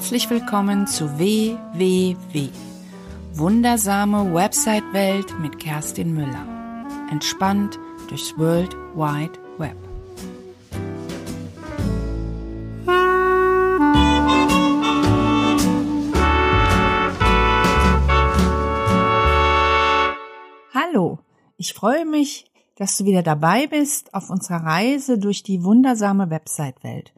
Herzlich 0.00 0.30
willkommen 0.30 0.86
zu 0.86 1.18
WWW. 1.18 2.48
Wundersame 3.34 4.32
Website-Welt 4.32 5.38
mit 5.40 5.58
Kerstin 5.58 6.14
Müller. 6.14 6.46
Entspannt 7.10 7.78
durchs 8.08 8.36
World 8.38 8.74
Wide 8.94 9.38
Web. 9.58 9.76
Hallo, 20.72 21.18
ich 21.58 21.74
freue 21.74 22.06
mich, 22.06 22.50
dass 22.76 22.96
du 22.96 23.04
wieder 23.04 23.22
dabei 23.22 23.66
bist 23.66 24.14
auf 24.14 24.30
unserer 24.30 24.64
Reise 24.64 25.18
durch 25.18 25.42
die 25.42 25.62
wundersame 25.62 26.30
Website-Welt. 26.30 27.12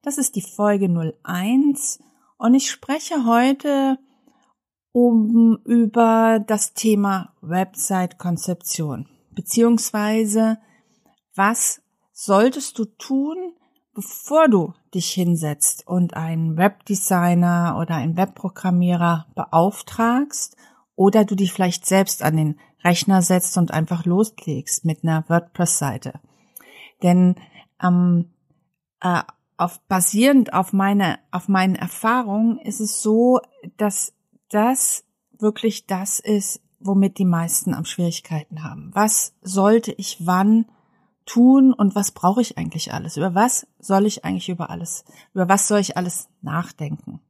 Das 0.00 0.16
ist 0.16 0.34
die 0.34 0.42
Folge 0.42 0.88
01 1.22 2.00
und 2.42 2.54
ich 2.54 2.70
spreche 2.70 3.24
heute 3.24 3.98
um 4.90 5.58
über 5.64 6.40
das 6.44 6.74
Thema 6.74 7.32
Website-Konzeption 7.40 9.08
beziehungsweise 9.30 10.58
was 11.36 11.82
solltest 12.12 12.78
du 12.78 12.84
tun, 12.84 13.54
bevor 13.94 14.48
du 14.48 14.74
dich 14.92 15.10
hinsetzt 15.12 15.86
und 15.86 16.14
einen 16.14 16.56
Webdesigner 16.56 17.78
oder 17.80 17.94
einen 17.94 18.16
Webprogrammierer 18.16 19.26
beauftragst 19.36 20.56
oder 20.96 21.24
du 21.24 21.36
dich 21.36 21.52
vielleicht 21.52 21.86
selbst 21.86 22.22
an 22.24 22.36
den 22.36 22.60
Rechner 22.84 23.22
setzt 23.22 23.56
und 23.56 23.70
einfach 23.70 24.04
loslegst 24.04 24.84
mit 24.84 25.04
einer 25.04 25.24
WordPress-Seite. 25.28 26.20
Denn 27.04 27.36
ähm, 27.80 28.32
äh, 29.00 29.22
auf, 29.56 29.80
basierend 29.88 30.52
auf 30.54 30.72
meine, 30.72 31.18
auf 31.30 31.48
meinen 31.48 31.74
Erfahrungen 31.74 32.58
ist 32.58 32.80
es 32.80 33.02
so, 33.02 33.40
dass 33.76 34.14
das 34.50 35.04
wirklich 35.38 35.86
das 35.86 36.20
ist, 36.20 36.60
womit 36.80 37.18
die 37.18 37.24
meisten 37.24 37.74
am 37.74 37.84
Schwierigkeiten 37.84 38.64
haben. 38.64 38.90
Was 38.92 39.34
sollte 39.42 39.92
ich 39.92 40.26
wann 40.26 40.66
tun 41.26 41.72
und 41.72 41.94
was 41.94 42.10
brauche 42.10 42.40
ich 42.40 42.58
eigentlich 42.58 42.92
alles? 42.92 43.16
Über 43.16 43.34
was 43.34 43.66
soll 43.78 44.06
ich 44.06 44.24
eigentlich 44.24 44.48
über 44.48 44.70
alles, 44.70 45.04
über 45.34 45.48
was 45.48 45.68
soll 45.68 45.78
ich 45.78 45.96
alles 45.96 46.28
nachdenken? 46.40 47.20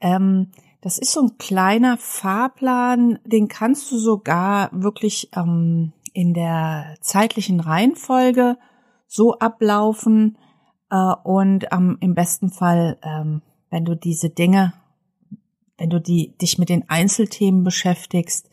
Ähm, 0.00 0.50
das 0.80 0.98
ist 0.98 1.12
so 1.12 1.22
ein 1.22 1.38
kleiner 1.38 1.96
Fahrplan, 1.96 3.18
den 3.24 3.48
kannst 3.48 3.90
du 3.90 3.98
sogar 3.98 4.70
wirklich 4.72 5.30
ähm, 5.34 5.92
in 6.12 6.34
der 6.34 6.96
zeitlichen 7.00 7.60
Reihenfolge 7.60 8.58
so 9.06 9.38
ablaufen, 9.38 10.38
äh, 10.90 11.14
und 11.24 11.66
ähm, 11.72 11.98
im 12.00 12.14
besten 12.14 12.50
Fall, 12.50 12.98
ähm, 13.02 13.42
wenn 13.70 13.84
du 13.84 13.94
diese 13.94 14.30
Dinge, 14.30 14.72
wenn 15.76 15.90
du 15.90 16.00
die, 16.00 16.36
dich 16.38 16.58
mit 16.58 16.68
den 16.68 16.88
Einzelthemen 16.88 17.64
beschäftigst, 17.64 18.48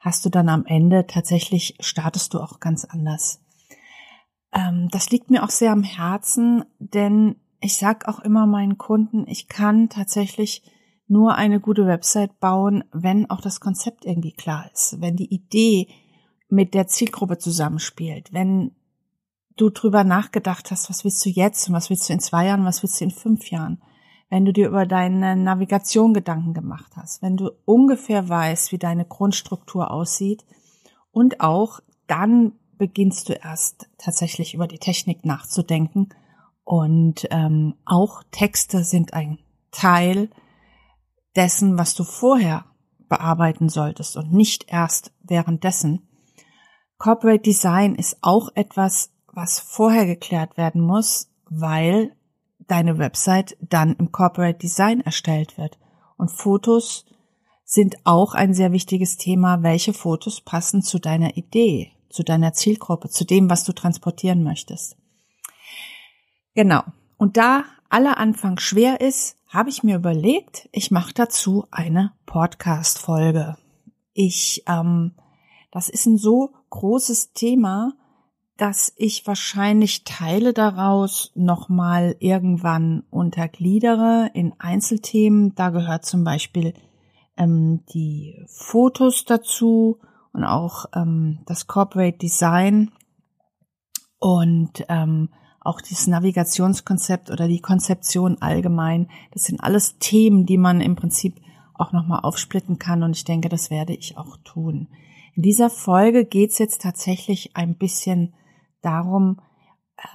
hast 0.00 0.24
du 0.24 0.30
dann 0.30 0.48
am 0.48 0.66
Ende 0.66 1.06
tatsächlich, 1.06 1.76
startest 1.80 2.34
du 2.34 2.40
auch 2.40 2.60
ganz 2.60 2.84
anders. 2.84 3.40
Ähm, 4.52 4.88
das 4.90 5.10
liegt 5.10 5.30
mir 5.30 5.44
auch 5.44 5.50
sehr 5.50 5.72
am 5.72 5.82
Herzen, 5.82 6.64
denn 6.78 7.36
ich 7.60 7.76
sag 7.76 8.08
auch 8.08 8.20
immer 8.20 8.46
meinen 8.46 8.76
Kunden, 8.76 9.26
ich 9.26 9.48
kann 9.48 9.88
tatsächlich 9.88 10.62
nur 11.06 11.34
eine 11.34 11.60
gute 11.60 11.86
Website 11.86 12.38
bauen, 12.40 12.84
wenn 12.92 13.30
auch 13.30 13.40
das 13.40 13.60
Konzept 13.60 14.04
irgendwie 14.04 14.32
klar 14.32 14.70
ist, 14.72 15.00
wenn 15.00 15.16
die 15.16 15.32
Idee 15.32 15.88
mit 16.48 16.74
der 16.74 16.86
Zielgruppe 16.86 17.38
zusammenspielt, 17.38 18.32
wenn 18.32 18.72
du 19.56 19.70
drüber 19.70 20.04
nachgedacht 20.04 20.70
hast, 20.70 20.90
was 20.90 21.04
willst 21.04 21.24
du 21.24 21.30
jetzt 21.30 21.68
und 21.68 21.74
was 21.74 21.90
willst 21.90 22.08
du 22.08 22.12
in 22.12 22.20
zwei 22.20 22.46
Jahren, 22.46 22.64
was 22.64 22.82
willst 22.82 23.00
du 23.00 23.04
in 23.04 23.10
fünf 23.10 23.50
Jahren, 23.50 23.82
wenn 24.30 24.44
du 24.44 24.52
dir 24.52 24.68
über 24.68 24.86
deine 24.86 25.36
Navigation 25.36 26.14
Gedanken 26.14 26.54
gemacht 26.54 26.92
hast, 26.96 27.22
wenn 27.22 27.36
du 27.36 27.50
ungefähr 27.64 28.28
weißt, 28.28 28.72
wie 28.72 28.78
deine 28.78 29.04
Grundstruktur 29.04 29.90
aussieht 29.90 30.44
und 31.12 31.40
auch 31.40 31.80
dann 32.06 32.52
beginnst 32.76 33.28
du 33.28 33.34
erst 33.34 33.88
tatsächlich 33.98 34.54
über 34.54 34.66
die 34.66 34.78
Technik 34.78 35.24
nachzudenken 35.24 36.08
und 36.64 37.26
ähm, 37.30 37.74
auch 37.84 38.22
Texte 38.30 38.84
sind 38.84 39.14
ein 39.14 39.38
Teil 39.70 40.30
dessen, 41.36 41.78
was 41.78 41.94
du 41.94 42.04
vorher 42.04 42.64
bearbeiten 43.08 43.68
solltest 43.68 44.16
und 44.16 44.32
nicht 44.32 44.66
erst 44.68 45.12
währenddessen. 45.22 46.08
Corporate 46.98 47.42
Design 47.42 47.94
ist 47.94 48.18
auch 48.22 48.48
etwas, 48.54 49.13
was 49.34 49.58
vorher 49.58 50.06
geklärt 50.06 50.56
werden 50.56 50.80
muss, 50.80 51.30
weil 51.48 52.14
deine 52.66 52.98
Website 52.98 53.56
dann 53.60 53.94
im 53.96 54.12
Corporate 54.12 54.58
Design 54.58 55.00
erstellt 55.00 55.58
wird. 55.58 55.78
Und 56.16 56.30
Fotos 56.30 57.04
sind 57.64 57.96
auch 58.04 58.34
ein 58.34 58.54
sehr 58.54 58.72
wichtiges 58.72 59.16
Thema. 59.16 59.62
Welche 59.62 59.92
Fotos 59.92 60.40
passen 60.40 60.82
zu 60.82 60.98
deiner 60.98 61.36
Idee, 61.36 61.92
zu 62.08 62.22
deiner 62.22 62.52
Zielgruppe, 62.52 63.08
zu 63.08 63.24
dem, 63.24 63.50
was 63.50 63.64
du 63.64 63.72
transportieren 63.72 64.42
möchtest? 64.42 64.96
Genau. 66.54 66.82
Und 67.16 67.36
da 67.36 67.64
aller 67.88 68.18
Anfang 68.18 68.58
schwer 68.58 69.00
ist, 69.00 69.36
habe 69.48 69.70
ich 69.70 69.82
mir 69.82 69.96
überlegt, 69.96 70.68
ich 70.72 70.90
mache 70.90 71.14
dazu 71.14 71.66
eine 71.70 72.12
Podcast-Folge. 72.26 73.56
Ich, 74.12 74.64
ähm, 74.68 75.12
das 75.70 75.88
ist 75.88 76.06
ein 76.06 76.18
so 76.18 76.50
großes 76.70 77.32
Thema, 77.32 77.92
dass 78.56 78.92
ich 78.96 79.26
wahrscheinlich 79.26 80.04
Teile 80.04 80.52
daraus 80.52 81.32
nochmal 81.34 82.16
irgendwann 82.20 83.02
untergliedere 83.10 84.30
in 84.32 84.54
Einzelthemen. 84.58 85.54
Da 85.56 85.70
gehört 85.70 86.04
zum 86.04 86.22
Beispiel 86.22 86.74
ähm, 87.36 87.84
die 87.92 88.44
Fotos 88.46 89.24
dazu 89.24 89.98
und 90.32 90.44
auch 90.44 90.86
ähm, 90.94 91.40
das 91.46 91.66
Corporate 91.66 92.18
Design 92.18 92.92
und 94.20 94.84
ähm, 94.88 95.30
auch 95.60 95.80
dieses 95.80 96.06
Navigationskonzept 96.06 97.30
oder 97.30 97.48
die 97.48 97.60
Konzeption 97.60 98.40
allgemein. 98.40 99.08
Das 99.32 99.44
sind 99.44 99.60
alles 99.62 99.98
Themen, 99.98 100.46
die 100.46 100.58
man 100.58 100.80
im 100.80 100.94
Prinzip 100.94 101.40
auch 101.74 101.92
nochmal 101.92 102.20
aufsplitten 102.22 102.78
kann 102.78 103.02
und 103.02 103.16
ich 103.16 103.24
denke, 103.24 103.48
das 103.48 103.70
werde 103.70 103.94
ich 103.94 104.16
auch 104.16 104.36
tun. 104.44 104.88
In 105.34 105.42
dieser 105.42 105.70
Folge 105.70 106.24
geht 106.24 106.50
es 106.52 106.58
jetzt 106.58 106.82
tatsächlich 106.82 107.56
ein 107.56 107.74
bisschen 107.74 108.34
darum, 108.84 109.40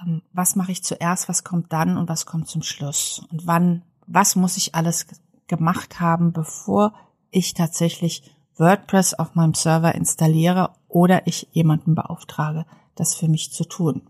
ähm, 0.02 0.22
was 0.32 0.56
mache 0.56 0.72
ich 0.72 0.84
zuerst, 0.84 1.28
was 1.28 1.44
kommt 1.44 1.72
dann 1.72 1.96
und 1.96 2.08
was 2.08 2.26
kommt 2.26 2.48
zum 2.48 2.62
Schluss 2.62 3.24
und 3.30 3.46
wann, 3.46 3.82
was 4.06 4.36
muss 4.36 4.56
ich 4.56 4.74
alles 4.74 5.06
gemacht 5.46 6.00
haben, 6.00 6.32
bevor 6.32 6.94
ich 7.30 7.54
tatsächlich 7.54 8.22
WordPress 8.56 9.14
auf 9.14 9.34
meinem 9.34 9.54
Server 9.54 9.94
installiere 9.94 10.74
oder 10.88 11.26
ich 11.26 11.48
jemanden 11.52 11.94
beauftrage, 11.94 12.66
das 12.94 13.14
für 13.14 13.28
mich 13.28 13.52
zu 13.52 13.64
tun. 13.64 14.02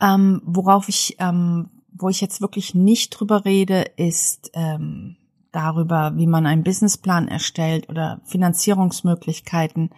Ähm, 0.00 0.42
worauf 0.44 0.88
ich, 0.88 1.16
ähm, 1.18 1.70
wo 1.92 2.08
ich 2.08 2.20
jetzt 2.20 2.40
wirklich 2.40 2.74
nicht 2.74 3.10
drüber 3.10 3.44
rede, 3.44 3.82
ist 3.96 4.50
ähm, 4.54 5.16
darüber, 5.52 6.16
wie 6.16 6.26
man 6.26 6.46
einen 6.46 6.64
Businessplan 6.64 7.28
erstellt 7.28 7.88
oder 7.88 8.20
Finanzierungsmöglichkeiten 8.24 9.90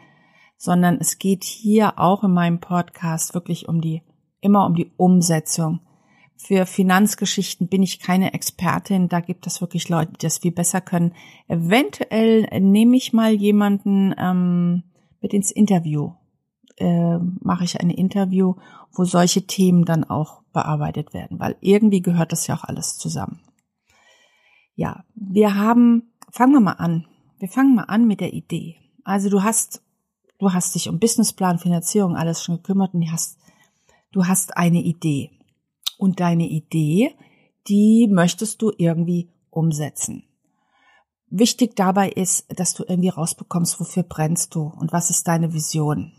sondern 0.62 0.98
es 1.00 1.18
geht 1.18 1.42
hier 1.42 1.98
auch 1.98 2.22
in 2.22 2.30
meinem 2.30 2.60
Podcast 2.60 3.34
wirklich 3.34 3.66
um 3.68 3.80
die, 3.80 4.00
immer 4.40 4.64
um 4.64 4.76
die 4.76 4.92
Umsetzung. 4.96 5.80
Für 6.36 6.66
Finanzgeschichten 6.66 7.66
bin 7.66 7.82
ich 7.82 7.98
keine 7.98 8.32
Expertin, 8.32 9.08
da 9.08 9.18
gibt 9.18 9.44
es 9.48 9.60
wirklich 9.60 9.88
Leute, 9.88 10.12
die 10.12 10.24
das 10.24 10.38
viel 10.38 10.52
besser 10.52 10.80
können. 10.80 11.14
Eventuell 11.48 12.42
nehme 12.60 12.96
ich 12.96 13.12
mal 13.12 13.32
jemanden 13.32 14.14
ähm, 14.16 14.84
mit 15.20 15.34
ins 15.34 15.50
Interview, 15.50 16.12
äh, 16.76 17.18
mache 17.18 17.65
ich 17.65 17.80
ein 17.80 17.91
Interview, 17.91 18.54
wo 18.92 19.03
solche 19.03 19.48
Themen 19.48 19.84
dann 19.84 20.04
auch 20.04 20.44
bearbeitet 20.53 21.12
werden, 21.12 21.41
weil 21.41 21.56
irgendwie 21.60 22.03
gehört 22.03 22.30
das 22.30 22.47
ja 22.47 22.54
auch 22.54 22.62
alles 22.62 22.98
zusammen. 22.98 23.41
Ja, 24.76 25.03
wir 25.16 25.56
haben, 25.56 26.12
fangen 26.30 26.53
wir 26.53 26.60
mal 26.60 26.74
an. 26.74 27.08
Wir 27.41 27.48
fangen 27.48 27.74
mal 27.74 27.86
an 27.86 28.06
mit 28.06 28.20
der 28.20 28.32
Idee. 28.32 28.76
Also 29.03 29.28
du 29.28 29.42
hast 29.42 29.81
Du 30.42 30.53
hast 30.53 30.74
dich 30.74 30.89
um 30.89 30.98
Businessplan, 30.98 31.60
Finanzierung, 31.60 32.16
alles 32.16 32.42
schon 32.42 32.56
gekümmert 32.56 32.94
und 32.94 33.12
hast, 33.12 33.39
du 34.10 34.27
hast 34.27 34.56
eine 34.56 34.83
Idee. 34.83 35.30
Und 35.98 36.18
deine 36.18 36.48
Idee, 36.48 37.15
die 37.68 38.09
möchtest 38.10 38.60
du 38.60 38.72
irgendwie 38.77 39.30
umsetzen. 39.50 40.24
Wichtig 41.30 41.77
dabei 41.77 42.10
ist, 42.10 42.47
dass 42.59 42.74
du 42.74 42.83
irgendwie 42.83 43.10
rausbekommst, 43.10 43.78
wofür 43.78 44.03
brennst 44.03 44.56
du 44.56 44.62
und 44.62 44.92
was 44.92 45.10
ist 45.10 45.28
deine 45.28 45.53
Vision. 45.53 46.10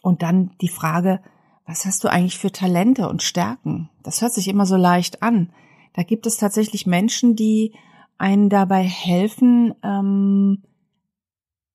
Und 0.00 0.22
dann 0.22 0.56
die 0.62 0.70
Frage, 0.70 1.20
was 1.66 1.84
hast 1.84 2.02
du 2.04 2.08
eigentlich 2.08 2.38
für 2.38 2.50
Talente 2.50 3.06
und 3.06 3.22
Stärken? 3.22 3.90
Das 4.02 4.22
hört 4.22 4.32
sich 4.32 4.48
immer 4.48 4.64
so 4.64 4.76
leicht 4.76 5.22
an. 5.22 5.52
Da 5.92 6.04
gibt 6.04 6.24
es 6.24 6.38
tatsächlich 6.38 6.86
Menschen, 6.86 7.36
die 7.36 7.74
einen 8.16 8.48
dabei 8.48 8.82
helfen, 8.82 9.74
ähm, 9.82 10.62
äh, 10.62 10.67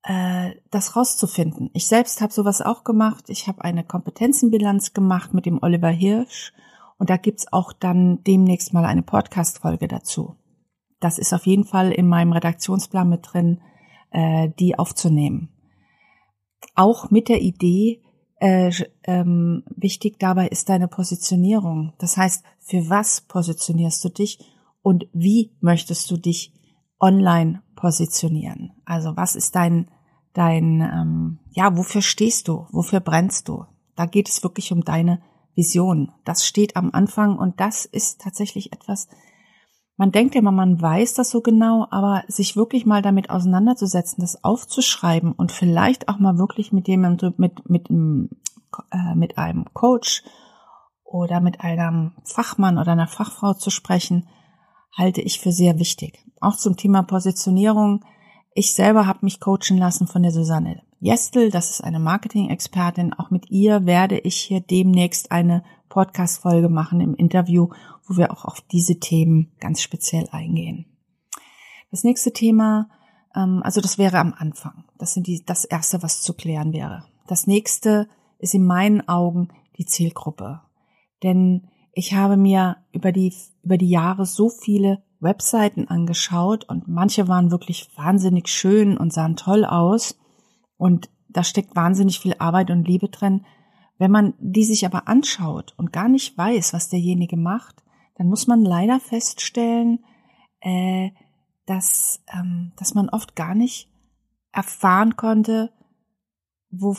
das 0.06 0.96
rauszufinden. 0.98 1.70
Ich 1.74 1.88
selbst 1.88 2.20
habe 2.20 2.34
sowas 2.34 2.62
auch 2.62 2.84
gemacht. 2.84 3.30
Ich 3.30 3.48
habe 3.48 3.64
eine 3.64 3.86
Kompetenzenbilanz 3.86 4.94
gemacht 4.94 5.34
mit 5.34 5.46
dem 5.46 5.64
Oliver 5.64 5.90
Hirsch 5.92 6.52
Und 6.98 7.10
da 7.10 7.18
gibt's 7.18 7.52
auch 7.52 7.72
dann 7.74 8.24
demnächst 8.24 8.74
mal 8.74 8.86
eine 8.86 9.04
Podcast-Folge 9.04 9.88
dazu. 9.88 10.36
Das 11.00 11.20
ist 11.20 11.34
auf 11.34 11.46
jeden 11.46 11.66
Fall 11.66 11.92
in 11.92 12.08
meinem 12.08 12.32
Redaktionsplan 12.32 13.10
mit 13.10 13.28
drin, 13.34 13.62
äh, 14.12 14.50
die 14.60 14.80
aufzunehmen. 14.80 15.50
Auch 16.76 17.12
mit 17.12 17.28
der 17.28 17.42
Idee, 17.42 18.02
äh, 18.38 18.72
ähm, 19.04 19.64
wichtig 19.76 20.20
dabei 20.20 20.48
ist 20.48 20.70
deine 20.70 20.88
Positionierung. 20.88 21.94
Das 21.98 22.16
heißt, 22.16 22.44
für 22.60 22.90
was 22.90 23.22
positionierst 23.22 24.04
du 24.04 24.10
dich 24.10 24.40
und 24.82 25.08
wie 25.14 25.56
möchtest 25.60 26.10
du 26.10 26.18
dich 26.18 26.54
online 27.00 27.64
positionieren? 27.76 28.72
Also 28.86 29.18
was 29.18 29.36
ist 29.36 29.56
dein, 29.56 29.90
dein, 30.34 30.82
ähm, 30.82 31.40
ja, 31.52 31.78
wofür 31.78 32.02
stehst 32.02 32.48
du? 32.48 32.68
Wofür 32.72 33.00
brennst 33.00 33.48
du? 33.48 33.66
Da 33.96 34.06
geht 34.06 34.30
es 34.30 34.44
wirklich 34.44 34.72
um 34.72 34.82
deine 34.82 35.22
Vision. 35.56 36.12
Das 36.26 36.46
steht 36.46 36.76
am 36.76 36.92
Anfang 36.94 37.38
und 37.38 37.60
das 37.60 37.86
ist 37.86 38.22
tatsächlich 38.22 38.74
etwas, 38.74 39.08
man 39.96 40.12
denkt 40.12 40.36
immer, 40.36 40.52
man 40.52 40.82
weiß 40.82 41.14
das 41.14 41.30
so 41.30 41.42
genau, 41.42 41.88
aber 41.92 42.24
sich 42.28 42.56
wirklich 42.56 42.86
mal 42.86 43.04
damit 43.04 43.30
auseinanderzusetzen, 43.30 44.22
das 44.22 44.44
aufzuschreiben 44.44 45.32
und 45.34 45.52
vielleicht 45.52 46.10
auch 46.10 46.18
mal 46.18 46.38
wirklich 46.38 46.72
mit 46.72 46.88
jemandem, 46.88 47.36
mit, 47.38 47.70
mit, 47.70 47.90
äh, 47.90 49.16
mit 49.16 49.38
einem 49.38 49.66
Coach 49.74 50.24
oder 51.04 51.42
mit 51.42 51.62
einem 51.62 52.14
Fachmann 52.24 52.80
oder 52.80 52.94
einer 52.94 53.08
Fachfrau 53.08 53.54
zu 53.54 53.70
sprechen, 53.70 54.28
halte 54.98 55.22
ich 55.22 55.40
für 55.40 55.52
sehr 55.52 55.78
wichtig. 55.78 56.26
Auch 56.42 56.58
zum 56.58 56.76
Thema 56.76 57.04
Positionierung. 57.04 58.04
Ich 58.56 58.74
selber 58.76 59.08
habe 59.08 59.20
mich 59.24 59.40
coachen 59.40 59.78
lassen 59.78 60.06
von 60.06 60.22
der 60.22 60.32
Susanne 60.32 60.84
Jestel. 61.00 61.50
Das 61.50 61.72
ist 61.72 61.84
eine 61.84 62.00
Marketing-Expertin. 62.00 63.14
Auch 63.14 63.32
mit 63.32 63.50
ihr 63.50 63.88
werde 63.88 64.20
ich 64.20 64.38
hier 64.38 64.62
demnächst 64.62 65.32
eine 65.32 65.64
Podcast-Folge 65.90 66.70
machen 66.70 67.02
im 67.02 67.16
Interview, 67.16 67.70
wo 68.06 68.16
wir 68.16 68.32
auch 68.32 68.46
auf 68.46 68.62
diese 68.62 69.00
Themen 69.00 69.52
ganz 69.60 69.82
speziell 69.82 70.28
eingehen. 70.32 70.86
Das 71.90 72.04
nächste 72.04 72.32
Thema, 72.32 72.90
ähm, 73.36 73.62
also 73.64 73.82
das 73.82 73.98
wäre 73.98 74.20
am 74.20 74.36
Anfang. 74.38 74.86
Das 75.00 75.16
sind 75.16 75.26
die, 75.26 75.44
das 75.44 75.66
erste, 75.66 76.04
was 76.04 76.22
zu 76.22 76.36
klären 76.36 76.74
wäre. 76.74 77.06
Das 77.28 77.48
nächste 77.48 78.08
ist 78.38 78.54
in 78.54 78.66
meinen 78.66 79.08
Augen 79.08 79.48
die 79.78 79.86
Zielgruppe. 79.86 80.62
Denn 81.24 81.70
ich 81.92 82.14
habe 82.14 82.38
mir 82.38 82.78
über 82.92 83.12
die, 83.12 83.34
über 83.64 83.78
die 83.80 83.90
Jahre 83.90 84.28
so 84.28 84.50
viele 84.50 85.02
Webseiten 85.24 85.88
angeschaut 85.88 86.66
und 86.66 86.88
manche 86.88 87.28
waren 87.28 87.52
wirklich 87.52 87.90
wahnsinnig 87.96 88.48
schön 88.48 88.98
und 88.98 89.14
sahen 89.14 89.36
toll 89.36 89.66
aus. 89.66 90.18
Und 90.78 91.10
da 91.30 91.44
steckt 91.44 91.76
wahnsinnig 91.76 92.20
viel 92.20 92.36
Arbeit 92.40 92.70
und 92.70 92.88
Liebe 92.88 93.10
drin. 93.10 93.46
Wenn 93.98 94.12
man 94.12 94.34
die 94.40 94.66
sich 94.66 94.86
aber 94.86 95.08
anschaut 95.08 95.74
und 95.78 95.94
gar 95.94 96.10
nicht 96.10 96.38
weiß, 96.38 96.74
was 96.74 96.90
derjenige 96.90 97.38
macht, 97.38 97.84
dann 98.16 98.28
muss 98.28 98.48
man 98.48 98.64
leider 98.64 99.00
feststellen, 99.00 100.04
äh, 100.62 101.12
dass, 101.66 102.24
ähm, 102.34 102.74
dass 102.78 102.94
man 102.94 103.10
oft 103.10 103.36
gar 103.36 103.56
nicht 103.56 103.90
erfahren 104.52 105.16
konnte, 105.16 105.72
wo, 106.70 106.96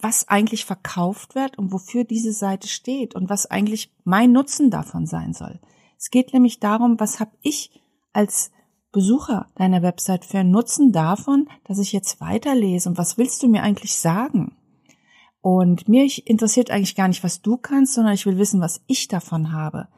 was 0.00 0.28
eigentlich 0.28 0.64
verkauft 0.64 1.34
wird 1.34 1.58
und 1.58 1.72
wofür 1.72 2.04
diese 2.04 2.32
Seite 2.32 2.68
steht 2.68 3.14
und 3.14 3.28
was 3.28 3.46
eigentlich 3.46 3.94
mein 4.04 4.32
Nutzen 4.32 4.70
davon 4.70 5.06
sein 5.06 5.32
soll. 5.32 5.60
Es 5.98 6.10
geht 6.10 6.32
nämlich 6.32 6.60
darum, 6.60 7.00
was 7.00 7.18
habe 7.18 7.32
ich 7.42 7.82
als 8.12 8.52
Besucher 8.92 9.48
deiner 9.56 9.82
Website 9.82 10.24
für 10.24 10.38
einen 10.38 10.50
Nutzen 10.50 10.92
davon, 10.92 11.48
dass 11.64 11.78
ich 11.78 11.92
jetzt 11.92 12.20
weiterlese 12.20 12.88
und 12.88 12.96
was 12.96 13.18
willst 13.18 13.42
du 13.42 13.48
mir 13.48 13.62
eigentlich 13.62 13.98
sagen? 13.98 14.56
Und 15.40 15.88
mir 15.88 16.08
interessiert 16.24 16.70
eigentlich 16.70 16.96
gar 16.96 17.08
nicht, 17.08 17.22
was 17.22 17.42
du 17.42 17.56
kannst, 17.56 17.94
sondern 17.94 18.14
ich 18.14 18.26
will 18.26 18.38
wissen, 18.38 18.60
was 18.60 18.82
ich 18.86 19.08
davon 19.08 19.52
habe. 19.52 19.88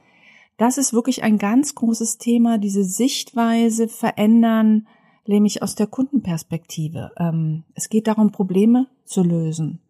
Das 0.57 0.77
ist 0.77 0.93
wirklich 0.93 1.23
ein 1.23 1.39
ganz 1.39 1.75
großes 1.75 2.19
Thema, 2.19 2.59
diese 2.59 2.85
Sichtweise 2.85 3.89
verändern, 3.89 4.87
nämlich 5.27 5.63
aus 5.63 5.75
der 5.75 5.87
Kundenperspektive. 5.87 7.13
Ähm, 7.17 7.65
es 7.75 7.89
geht 7.89 8.07
darum, 8.07 8.33
Probleme 8.33 8.87
zu 9.05 9.23
lösen 9.23 9.81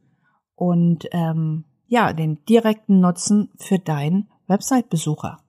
und 0.54 1.08
ähm, 1.12 1.64
ja, 1.88 2.12
den 2.12 2.44
direkten 2.44 3.00
Nutzen 3.00 3.50
für 3.56 3.78
deinen 3.78 4.28
Website-Besucher 4.46 5.40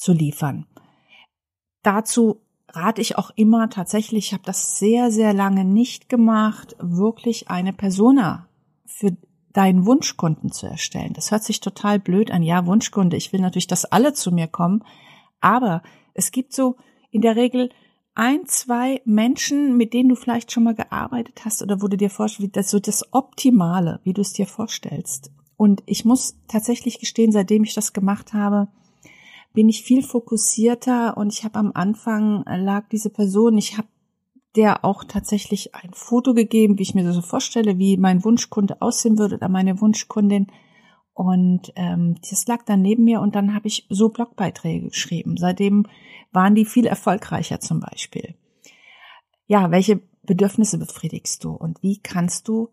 zu 0.00 0.12
liefern. 0.12 0.66
Dazu 1.82 2.40
rate 2.68 3.00
ich 3.00 3.18
auch 3.18 3.30
immer 3.36 3.68
tatsächlich, 3.68 4.26
ich 4.26 4.32
habe 4.32 4.44
das 4.44 4.78
sehr, 4.78 5.10
sehr 5.10 5.34
lange 5.34 5.64
nicht 5.64 6.08
gemacht, 6.08 6.76
wirklich 6.78 7.50
eine 7.50 7.72
Persona 7.72 8.48
für 8.86 9.16
deinen 9.52 9.86
Wunschkunden 9.86 10.52
zu 10.52 10.66
erstellen. 10.66 11.12
Das 11.12 11.30
hört 11.30 11.42
sich 11.42 11.60
total 11.60 11.98
blöd 11.98 12.30
an. 12.30 12.42
Ja, 12.42 12.66
Wunschkunde, 12.66 13.16
ich 13.16 13.32
will 13.32 13.40
natürlich, 13.40 13.66
dass 13.66 13.84
alle 13.84 14.12
zu 14.12 14.30
mir 14.30 14.46
kommen, 14.46 14.84
aber 15.40 15.82
es 16.14 16.30
gibt 16.30 16.52
so 16.52 16.76
in 17.10 17.20
der 17.20 17.36
Regel 17.36 17.70
ein, 18.14 18.46
zwei 18.46 19.02
Menschen, 19.04 19.76
mit 19.76 19.92
denen 19.92 20.08
du 20.08 20.14
vielleicht 20.14 20.52
schon 20.52 20.64
mal 20.64 20.74
gearbeitet 20.74 21.44
hast 21.44 21.62
oder 21.62 21.82
wo 21.82 21.88
du 21.88 21.96
dir 21.96 22.10
vorstellst, 22.10 22.56
das 22.56 22.70
so 22.70 22.78
das 22.78 23.12
Optimale, 23.12 24.00
wie 24.04 24.12
du 24.12 24.20
es 24.20 24.32
dir 24.32 24.46
vorstellst. 24.46 25.32
Und 25.56 25.82
ich 25.86 26.04
muss 26.04 26.38
tatsächlich 26.48 27.00
gestehen, 27.00 27.32
seitdem 27.32 27.64
ich 27.64 27.74
das 27.74 27.92
gemacht 27.92 28.32
habe, 28.32 28.68
bin 29.52 29.68
ich 29.68 29.82
viel 29.82 30.02
fokussierter 30.02 31.16
und 31.16 31.32
ich 31.32 31.44
habe 31.44 31.58
am 31.58 31.72
Anfang 31.74 32.44
äh, 32.46 32.56
lag 32.56 32.88
diese 32.88 33.10
Person, 33.10 33.58
ich 33.58 33.76
habe 33.76 33.88
der 34.56 34.84
auch 34.84 35.04
tatsächlich 35.04 35.74
ein 35.74 35.92
Foto 35.92 36.34
gegeben, 36.34 36.78
wie 36.78 36.82
ich 36.82 36.94
mir 36.94 37.04
das 37.04 37.14
so 37.14 37.22
vorstelle, 37.22 37.78
wie 37.78 37.96
mein 37.96 38.24
Wunschkunde 38.24 38.82
aussehen 38.82 39.18
würde 39.18 39.36
oder 39.36 39.48
meine 39.48 39.80
Wunschkundin. 39.80 40.48
Und 41.14 41.72
ähm, 41.76 42.16
das 42.28 42.46
lag 42.46 42.64
dann 42.64 42.82
neben 42.82 43.04
mir 43.04 43.20
und 43.20 43.34
dann 43.34 43.54
habe 43.54 43.68
ich 43.68 43.86
so 43.90 44.08
Blogbeiträge 44.08 44.88
geschrieben. 44.88 45.36
Seitdem 45.36 45.86
waren 46.32 46.54
die 46.54 46.64
viel 46.64 46.86
erfolgreicher 46.86 47.60
zum 47.60 47.80
Beispiel. 47.80 48.34
Ja, 49.46 49.70
welche 49.70 50.00
Bedürfnisse 50.22 50.78
befriedigst 50.78 51.44
du 51.44 51.52
und 51.52 51.82
wie 51.82 51.98
kannst 51.98 52.48
du 52.48 52.70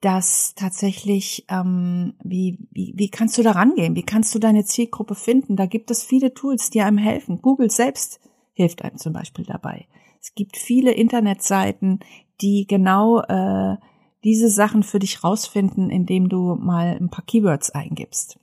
das 0.00 0.54
tatsächlich, 0.54 1.44
ähm, 1.48 2.14
wie, 2.22 2.58
wie, 2.70 2.92
wie 2.96 3.08
kannst 3.08 3.36
du 3.36 3.42
da 3.42 3.52
rangehen? 3.52 3.96
Wie 3.96 4.04
kannst 4.04 4.34
du 4.34 4.38
deine 4.38 4.64
Zielgruppe 4.64 5.14
finden? 5.14 5.56
Da 5.56 5.66
gibt 5.66 5.90
es 5.90 6.04
viele 6.04 6.34
Tools, 6.34 6.70
die 6.70 6.82
einem 6.82 6.98
helfen. 6.98 7.42
Google 7.42 7.70
selbst 7.70 8.20
hilft 8.52 8.82
einem 8.82 8.98
zum 8.98 9.12
Beispiel 9.12 9.44
dabei. 9.44 9.86
Es 10.20 10.34
gibt 10.34 10.56
viele 10.56 10.92
Internetseiten, 10.92 12.00
die 12.40 12.66
genau 12.68 13.20
äh, 13.22 13.76
diese 14.24 14.50
Sachen 14.50 14.82
für 14.82 14.98
dich 14.98 15.24
rausfinden, 15.24 15.90
indem 15.90 16.28
du 16.28 16.54
mal 16.54 16.96
ein 17.00 17.10
paar 17.10 17.24
Keywords 17.24 17.70
eingibst. 17.70 18.38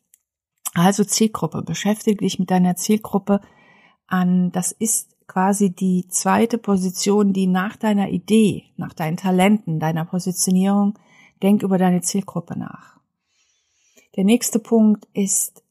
Also 0.74 1.06
Zielgruppe, 1.06 1.62
beschäftige 1.62 2.18
dich 2.18 2.38
mit 2.38 2.52
deiner 2.52 2.76
Zielgruppe 2.76 3.40
an. 4.08 4.52
Das 4.52 4.74
ist 4.74 5.16
quasi 5.28 5.74
die 5.74 6.08
zweite 6.10 6.58
Position, 6.58 7.32
die 7.32 7.48
nach 7.48 7.78
deiner 7.78 8.10
Idee, 8.10 8.66
nach 8.76 8.94
deinen 8.94 9.18
Talenten, 9.18 9.80
deiner 9.80 10.06
Positionierung, 10.06 11.00
denk 11.42 11.64
über 11.64 11.78
deine 11.78 12.02
Zielgruppe 12.02 12.58
nach. 12.58 13.00
Der 14.16 14.24
nächste 14.24 14.60
Punkt 14.60 15.08
ist 15.14 15.64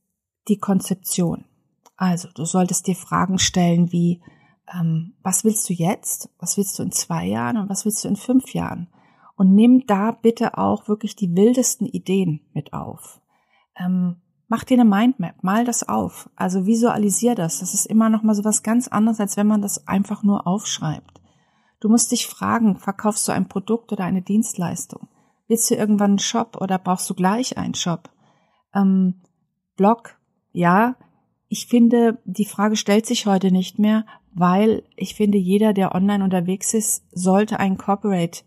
die 0.48 0.58
Konzeption. 0.58 1.44
Also 1.96 2.28
du 2.34 2.44
solltest 2.44 2.86
dir 2.86 2.96
Fragen 2.96 3.38
stellen 3.38 3.92
wie, 3.92 4.20
ähm, 4.72 5.14
was 5.22 5.44
willst 5.44 5.68
du 5.68 5.72
jetzt, 5.72 6.28
was 6.38 6.56
willst 6.56 6.78
du 6.78 6.82
in 6.82 6.92
zwei 6.92 7.26
Jahren 7.26 7.56
und 7.56 7.68
was 7.68 7.84
willst 7.84 8.04
du 8.04 8.08
in 8.08 8.16
fünf 8.16 8.52
Jahren? 8.52 8.88
Und 9.36 9.54
nimm 9.54 9.86
da 9.86 10.12
bitte 10.12 10.58
auch 10.58 10.88
wirklich 10.88 11.16
die 11.16 11.34
wildesten 11.34 11.86
Ideen 11.86 12.40
mit 12.52 12.72
auf. 12.72 13.20
Ähm, 13.76 14.16
mach 14.48 14.64
dir 14.64 14.78
eine 14.78 14.88
Mindmap, 14.88 15.42
mal 15.42 15.64
das 15.64 15.88
auf. 15.88 16.28
Also 16.36 16.66
visualisier 16.66 17.34
das. 17.34 17.60
Das 17.60 17.74
ist 17.74 17.86
immer 17.86 18.10
noch 18.10 18.22
mal 18.22 18.34
so 18.34 18.44
was 18.44 18.62
ganz 18.62 18.88
anderes, 18.88 19.20
als 19.20 19.36
wenn 19.36 19.46
man 19.46 19.62
das 19.62 19.88
einfach 19.88 20.22
nur 20.22 20.46
aufschreibt. 20.46 21.20
Du 21.80 21.88
musst 21.88 22.12
dich 22.12 22.26
fragen, 22.26 22.76
verkaufst 22.76 23.26
du 23.26 23.32
ein 23.32 23.48
Produkt 23.48 23.92
oder 23.92 24.04
eine 24.04 24.22
Dienstleistung? 24.22 25.08
Willst 25.46 25.70
du 25.70 25.74
irgendwann 25.74 26.12
einen 26.12 26.18
Shop 26.18 26.56
oder 26.60 26.78
brauchst 26.78 27.08
du 27.10 27.14
gleich 27.14 27.58
einen 27.58 27.74
Shop? 27.74 28.10
Ähm, 28.74 29.20
Blog, 29.76 30.18
ja. 30.52 30.96
Ich 31.48 31.66
finde, 31.66 32.18
die 32.24 32.46
Frage 32.46 32.76
stellt 32.76 33.06
sich 33.06 33.26
heute 33.26 33.50
nicht 33.50 33.78
mehr, 33.78 34.06
weil 34.32 34.82
ich 34.96 35.14
finde, 35.14 35.38
jeder, 35.38 35.72
der 35.72 35.94
online 35.94 36.24
unterwegs 36.24 36.74
ist, 36.74 37.04
sollte 37.12 37.60
einen 37.60 37.78
Corporate 37.78 38.42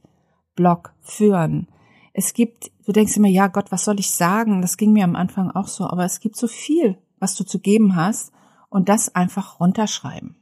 Blog 0.55 0.93
führen. 1.01 1.67
Es 2.13 2.33
gibt, 2.33 2.71
du 2.85 2.91
denkst 2.91 3.15
immer, 3.15 3.27
ja 3.27 3.47
Gott, 3.47 3.71
was 3.71 3.85
soll 3.85 3.99
ich 3.99 4.11
sagen? 4.11 4.61
Das 4.61 4.77
ging 4.77 4.91
mir 4.91 5.03
am 5.03 5.15
Anfang 5.15 5.51
auch 5.51 5.67
so, 5.67 5.85
aber 5.85 6.03
es 6.03 6.19
gibt 6.19 6.35
so 6.35 6.47
viel, 6.47 6.97
was 7.19 7.35
du 7.35 7.43
zu 7.43 7.59
geben 7.59 7.95
hast 7.95 8.33
und 8.69 8.89
das 8.89 9.13
einfach 9.13 9.59
runterschreiben. 9.59 10.35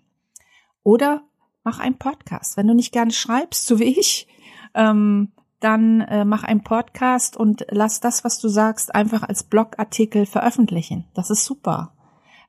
Oder 0.84 1.24
mach 1.64 1.80
einen 1.80 1.98
Podcast. 1.98 2.58
Wenn 2.58 2.68
du 2.68 2.74
nicht 2.74 2.94
gerne 2.94 3.12
schreibst, 3.12 3.68
so 3.68 3.80
wie 3.80 4.00
ich, 4.00 4.28
ähm, 4.74 5.32
dann 5.60 6.02
äh, 6.02 6.26
mach 6.26 6.44
einen 6.44 6.64
Podcast 6.64 7.38
und 7.38 7.66
lass 7.70 8.00
das, 8.00 8.24
was 8.24 8.40
du 8.40 8.48
sagst, 8.50 8.94
einfach 8.94 9.24
als 9.24 9.44
Blogartikel 9.44 10.26
veröffentlichen. 10.26 11.06
Das 11.14 11.30
ist 11.30 11.46
super. 11.46 11.94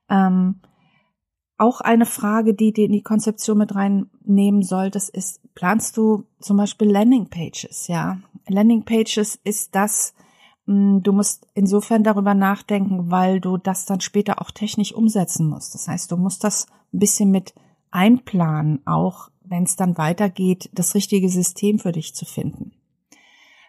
Ähm, 0.08 0.60
auch 1.58 1.80
eine 1.80 2.06
Frage, 2.06 2.54
die 2.54 2.72
du 2.72 2.82
in 2.82 2.92
die 2.92 3.02
Konzeption 3.02 3.58
mit 3.58 3.74
reinnehmen 3.74 4.62
solltest, 4.62 5.10
ist, 5.10 5.40
planst 5.54 5.96
du 5.96 6.24
zum 6.40 6.56
Beispiel 6.56 6.90
Landing 6.90 7.30
Pages, 7.30 7.88
ja? 7.88 8.18
Landing 8.48 8.84
Pages 8.84 9.40
ist 9.42 9.74
das, 9.74 10.14
Mm, 10.66 10.98
du 11.02 11.12
musst 11.12 11.46
insofern 11.54 12.02
darüber 12.02 12.34
nachdenken, 12.34 13.10
weil 13.10 13.40
du 13.40 13.56
das 13.56 13.86
dann 13.86 14.00
später 14.00 14.42
auch 14.42 14.50
technisch 14.50 14.92
umsetzen 14.92 15.48
musst. 15.48 15.74
Das 15.74 15.88
heißt, 15.88 16.10
du 16.10 16.16
musst 16.16 16.44
das 16.44 16.66
ein 16.92 16.98
bisschen 16.98 17.30
mit 17.30 17.54
einplanen, 17.90 18.84
auch 18.86 19.30
wenn 19.44 19.62
es 19.62 19.76
dann 19.76 19.96
weitergeht, 19.96 20.68
das 20.72 20.94
richtige 20.94 21.28
System 21.28 21.78
für 21.78 21.92
dich 21.92 22.14
zu 22.14 22.24
finden. 22.24 22.72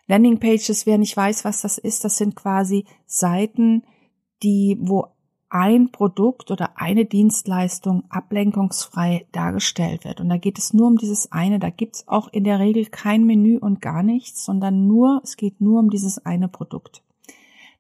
Landingpages, 0.07 0.85
wer 0.85 0.97
nicht 0.97 1.15
weiß, 1.15 1.45
was 1.45 1.61
das 1.61 1.77
ist, 1.77 2.03
das 2.03 2.17
sind 2.17 2.35
quasi 2.35 2.85
Seiten, 3.05 3.83
die, 4.41 4.77
wo 4.79 5.07
ein 5.49 5.91
Produkt 5.91 6.51
oder 6.51 6.77
eine 6.77 7.05
Dienstleistung 7.05 8.03
ablenkungsfrei 8.09 9.27
dargestellt 9.31 10.03
wird. 10.03 10.19
Und 10.19 10.29
da 10.29 10.37
geht 10.37 10.57
es 10.57 10.73
nur 10.73 10.87
um 10.87 10.97
dieses 10.97 11.31
eine. 11.31 11.59
Da 11.59 11.69
gibt's 11.69 12.07
auch 12.07 12.27
in 12.29 12.43
der 12.43 12.59
Regel 12.59 12.85
kein 12.85 13.25
Menü 13.25 13.57
und 13.57 13.81
gar 13.81 14.03
nichts, 14.03 14.43
sondern 14.43 14.87
nur, 14.87 15.21
es 15.23 15.37
geht 15.37 15.61
nur 15.61 15.79
um 15.79 15.89
dieses 15.89 16.25
eine 16.25 16.49
Produkt. 16.49 17.01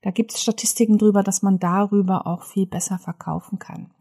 Da 0.01 0.11
gibt 0.11 0.33
es 0.33 0.41
Statistiken 0.41 0.97
drüber, 0.97 1.23
dass 1.23 1.41
man 1.41 1.59
darüber 1.59 2.27
auch 2.27 2.43
viel 2.43 2.65
besser 2.65 2.99
verkaufen 2.99 3.59
kann. 3.59 3.91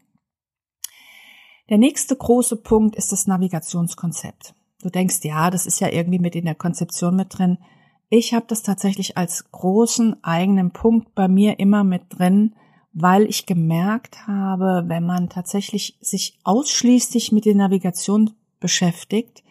Der 1.69 1.77
nächste 1.77 2.15
große 2.15 2.57
Punkt 2.57 2.95
ist 2.95 3.11
das 3.11 3.27
Navigationskonzept. 3.27 4.53
Du 4.81 4.89
denkst, 4.89 5.19
ja, 5.23 5.49
das 5.49 5.65
ist 5.65 5.81
ja 5.81 5.89
irgendwie 5.89 6.19
mit 6.19 6.35
in 6.35 6.45
der 6.45 6.55
Konzeption 6.55 7.15
mit 7.15 7.37
drin. 7.37 7.57
Ich 8.09 8.33
habe 8.33 8.45
das 8.47 8.63
tatsächlich 8.63 9.17
als 9.17 9.51
großen 9.51 10.23
eigenen 10.23 10.71
Punkt 10.71 11.13
bei 11.13 11.27
mir 11.27 11.59
immer 11.59 11.83
mit 11.83 12.03
drin, 12.09 12.55
weil 12.93 13.25
ich 13.25 13.45
gemerkt 13.45 14.27
habe, 14.27 14.85
wenn 14.87 15.05
man 15.05 15.29
tatsächlich 15.29 15.97
sich 16.01 16.39
ausschließlich 16.43 17.31
mit 17.31 17.45
der 17.45 17.55
Navigation 17.55 18.33
beschäftigt, 18.59 19.43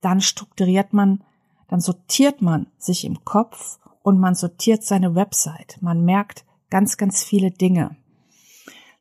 dann 0.00 0.22
strukturiert 0.22 0.92
man, 0.92 1.22
dann 1.68 1.80
sortiert 1.80 2.40
man 2.40 2.66
sich 2.78 3.04
im 3.04 3.24
Kopf 3.24 3.78
und 4.02 4.18
man 4.18 4.34
sortiert 4.34 4.82
seine 4.82 5.14
Website. 5.14 5.76
Man 5.82 6.04
merkt 6.04 6.46
ganz, 6.70 6.96
ganz 6.96 7.22
viele 7.22 7.50
Dinge. 7.50 7.96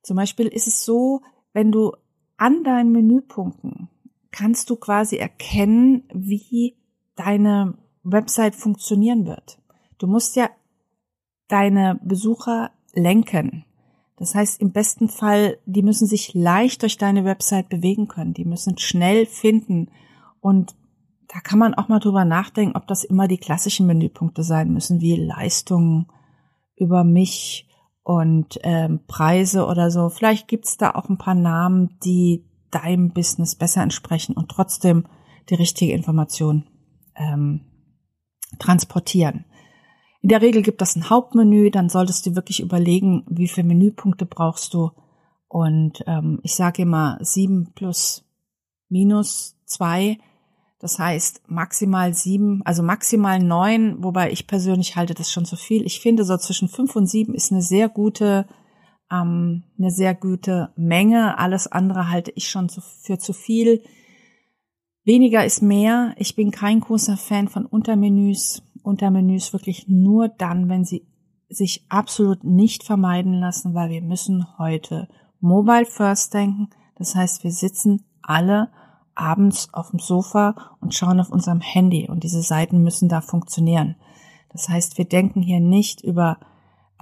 Zum 0.04 0.18
Beispiel 0.18 0.48
ist 0.48 0.68
es 0.68 0.84
so, 0.84 1.22
wenn 1.54 1.72
du 1.72 1.94
an 2.38 2.64
deinen 2.64 2.92
Menüpunkten 2.92 3.90
kannst 4.32 4.70
du 4.70 4.76
quasi 4.76 5.16
erkennen, 5.16 6.04
wie 6.14 6.76
deine 7.16 7.78
Website 8.04 8.56
funktionieren 8.56 9.26
wird. 9.26 9.60
Du 9.98 10.08
musst 10.08 10.36
ja 10.36 10.50
deine 11.48 12.00
Besucher 12.04 12.72
lenken. 12.94 13.66
Das 14.18 14.36
heißt, 14.36 14.62
im 14.62 14.72
besten 14.72 15.08
Fall, 15.08 15.58
die 15.66 15.82
müssen 15.82 16.08
sich 16.08 16.34
leicht 16.34 16.82
durch 16.82 16.98
deine 16.98 17.26
Website 17.26 17.70
bewegen 17.70 18.08
können. 18.08 18.34
Die 18.34 18.46
müssen 18.46 18.78
schnell 18.78 19.26
finden. 19.26 19.90
Und 20.42 20.76
da 21.28 21.40
kann 21.40 21.60
man 21.60 21.74
auch 21.74 21.88
mal 21.88 22.00
drüber 22.00 22.26
nachdenken, 22.26 22.76
ob 22.76 22.88
das 22.88 23.04
immer 23.04 23.28
die 23.28 23.38
klassischen 23.38 23.86
Menüpunkte 23.86 24.44
sein 24.44 24.74
müssen, 24.74 25.00
wie 25.00 25.16
Leistungen 25.16 26.08
über 26.76 27.04
mich 27.04 27.68
und 28.04 28.60
ähm, 28.64 29.02
Preise 29.08 29.66
oder 29.66 29.92
so. 29.92 30.10
Vielleicht 30.10 30.48
gibt's 30.48 30.78
da 30.78 30.92
auch 30.92 31.10
ein 31.10 31.18
paar 31.18 31.36
Namen, 31.36 31.98
die 32.04 32.46
deinem 32.72 33.12
Business 33.12 33.56
besser 33.56 33.84
entsprechen 33.84 34.36
und 34.36 34.50
trotzdem 34.50 35.06
die 35.50 35.56
richtige 35.56 35.94
Information 35.94 36.68
ähm, 37.16 37.62
transportieren. 38.58 39.46
In 40.22 40.30
der 40.30 40.42
Regel 40.42 40.62
gibt 40.62 40.82
es 40.82 40.96
ein 40.96 41.10
Hauptmenü, 41.10 41.72
dann 41.72 41.90
solltest 41.90 42.26
du 42.26 42.36
wirklich 42.36 42.60
überlegen, 42.60 43.24
wie 43.30 43.48
viele 43.48 43.68
Menüpunkte 43.68 44.26
brauchst 44.26 44.74
du. 44.74 44.92
Und 45.48 46.04
ähm, 46.08 46.40
ich 46.44 46.56
sage 46.56 46.82
immer 46.82 47.18
sieben 47.22 47.72
plus 47.74 48.26
minus 48.90 49.56
zwei. 49.66 50.18
Das 50.80 50.98
heißt 50.98 51.42
maximal 51.48 52.14
sieben, 52.14 52.62
also 52.66 52.84
maximal 52.84 53.40
neun, 53.40 54.04
wobei 54.04 54.32
ich 54.32 54.48
persönlich 54.48 54.96
halte 54.96 55.14
das 55.14 55.32
schon 55.32 55.46
zu 55.46 55.56
viel. 55.56 55.86
Ich 55.86 56.00
finde 56.00 56.24
so 56.24 56.38
zwischen 56.38 56.70
fünf 56.70 56.96
und 56.96 57.08
sieben 57.08 57.34
ist 57.34 57.52
eine 57.52 57.62
sehr 57.62 57.90
gute, 57.90 58.48
ähm, 59.12 59.64
eine 59.78 59.92
sehr 59.92 60.16
gute 60.16 60.72
Menge. 60.76 61.38
Alles 61.38 61.68
andere 61.68 62.10
halte 62.10 62.32
ich 62.36 62.50
schon 62.50 62.70
für 62.70 63.20
zu 63.20 63.34
viel. 63.34 63.84
Weniger 65.04 65.46
ist 65.46 65.62
mehr. 65.62 66.14
Ich 66.18 66.36
bin 66.36 66.52
kein 66.52 66.80
großer 66.80 67.18
Fan 67.18 67.48
von 67.48 67.66
Untermenüs. 67.66 68.62
Untermenüs 68.84 69.54
wirklich 69.54 69.88
nur 69.88 70.30
dann, 70.30 70.70
wenn 70.70 70.86
sie 70.86 71.06
sich 71.50 71.86
absolut 71.90 72.44
nicht 72.44 72.84
vermeiden 72.84 73.34
lassen, 73.34 73.74
weil 73.74 73.90
wir 73.90 74.02
müssen 74.02 74.46
heute 74.58 75.08
mobile 75.40 75.86
first 75.86 76.34
denken. 76.34 76.70
Das 76.96 77.16
heißt, 77.16 77.44
wir 77.44 77.52
sitzen 77.52 78.06
alle 78.22 78.70
abends 79.16 79.74
auf 79.74 79.90
dem 79.90 80.00
Sofa 80.00 80.56
und 80.80 80.94
schauen 80.94 81.20
auf 81.20 81.30
unserem 81.30 81.62
Handy 81.62 82.08
und 82.10 82.24
diese 82.24 82.42
Seiten 82.42 82.84
müssen 82.84 83.10
da 83.10 83.22
funktionieren. 83.22 83.96
Das 84.50 84.70
heißt, 84.70 84.98
wir 84.98 85.06
denken 85.06 85.42
hier 85.42 85.60
nicht 85.60 86.02
über 86.02 86.38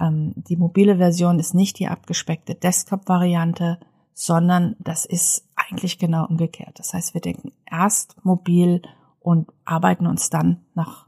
ähm, 0.00 0.34
die 0.36 0.56
mobile 0.56 0.96
Version 0.96 1.38
ist 1.38 1.54
nicht 1.54 1.78
die 1.78 1.88
abgespeckte 1.88 2.54
Desktop-Variante, 2.54 3.78
sondern 4.14 4.76
das 4.80 5.04
ist 5.04 5.47
eigentlich 5.70 5.98
genau 5.98 6.26
umgekehrt. 6.26 6.78
Das 6.78 6.94
heißt, 6.94 7.14
wir 7.14 7.20
denken 7.20 7.52
erst 7.70 8.16
mobil 8.24 8.82
und 9.20 9.48
arbeiten 9.64 10.06
uns 10.06 10.30
dann 10.30 10.64
nach 10.74 11.06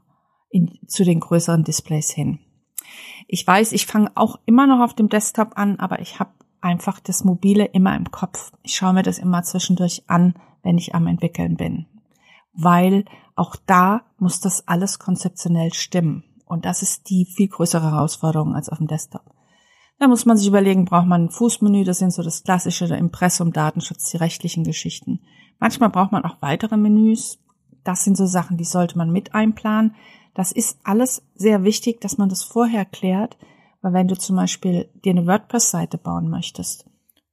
in, 0.49 0.79
zu 0.87 1.03
den 1.03 1.19
größeren 1.19 1.63
Displays 1.63 2.09
hin. 2.09 2.39
Ich 3.27 3.45
weiß, 3.45 3.71
ich 3.71 3.85
fange 3.85 4.11
auch 4.15 4.39
immer 4.45 4.67
noch 4.67 4.83
auf 4.83 4.93
dem 4.93 5.09
Desktop 5.09 5.57
an, 5.57 5.79
aber 5.79 5.99
ich 5.99 6.19
habe 6.19 6.31
einfach 6.59 6.99
das 6.99 7.23
Mobile 7.23 7.65
immer 7.65 7.95
im 7.95 8.11
Kopf. 8.11 8.51
Ich 8.61 8.75
schaue 8.75 8.93
mir 8.93 9.03
das 9.03 9.17
immer 9.17 9.43
zwischendurch 9.43 10.03
an, 10.07 10.35
wenn 10.63 10.77
ich 10.77 10.93
am 10.93 11.07
entwickeln 11.07 11.55
bin, 11.55 11.87
weil 12.53 13.05
auch 13.35 13.55
da 13.55 14.03
muss 14.19 14.39
das 14.39 14.67
alles 14.67 14.99
konzeptionell 14.99 15.73
stimmen. 15.73 16.23
Und 16.45 16.65
das 16.65 16.81
ist 16.81 17.09
die 17.09 17.25
viel 17.25 17.47
größere 17.47 17.91
Herausforderung 17.91 18.53
als 18.55 18.69
auf 18.69 18.77
dem 18.77 18.87
Desktop. 18.87 19.23
Da 20.01 20.07
muss 20.07 20.25
man 20.25 20.35
sich 20.35 20.47
überlegen, 20.47 20.85
braucht 20.85 21.05
man 21.05 21.25
ein 21.25 21.29
Fußmenü, 21.29 21.83
das 21.83 21.99
sind 21.99 22.11
so 22.11 22.23
das 22.23 22.43
klassische 22.43 22.85
Impressum, 22.85 23.53
Datenschutz, 23.53 24.09
die 24.09 24.17
rechtlichen 24.17 24.63
Geschichten. 24.63 25.19
Manchmal 25.59 25.91
braucht 25.91 26.11
man 26.11 26.25
auch 26.25 26.37
weitere 26.41 26.75
Menüs. 26.75 27.37
Das 27.83 28.03
sind 28.03 28.17
so 28.17 28.25
Sachen, 28.25 28.57
die 28.57 28.63
sollte 28.63 28.97
man 28.97 29.11
mit 29.11 29.35
einplanen. 29.35 29.93
Das 30.33 30.51
ist 30.51 30.79
alles 30.83 31.21
sehr 31.35 31.63
wichtig, 31.63 32.01
dass 32.01 32.17
man 32.17 32.29
das 32.29 32.41
vorher 32.43 32.83
klärt, 32.83 33.37
weil 33.83 33.93
wenn 33.93 34.07
du 34.07 34.17
zum 34.17 34.37
Beispiel 34.37 34.89
dir 35.05 35.11
eine 35.11 35.27
WordPress-Seite 35.27 35.99
bauen 35.99 36.31
möchtest 36.31 36.89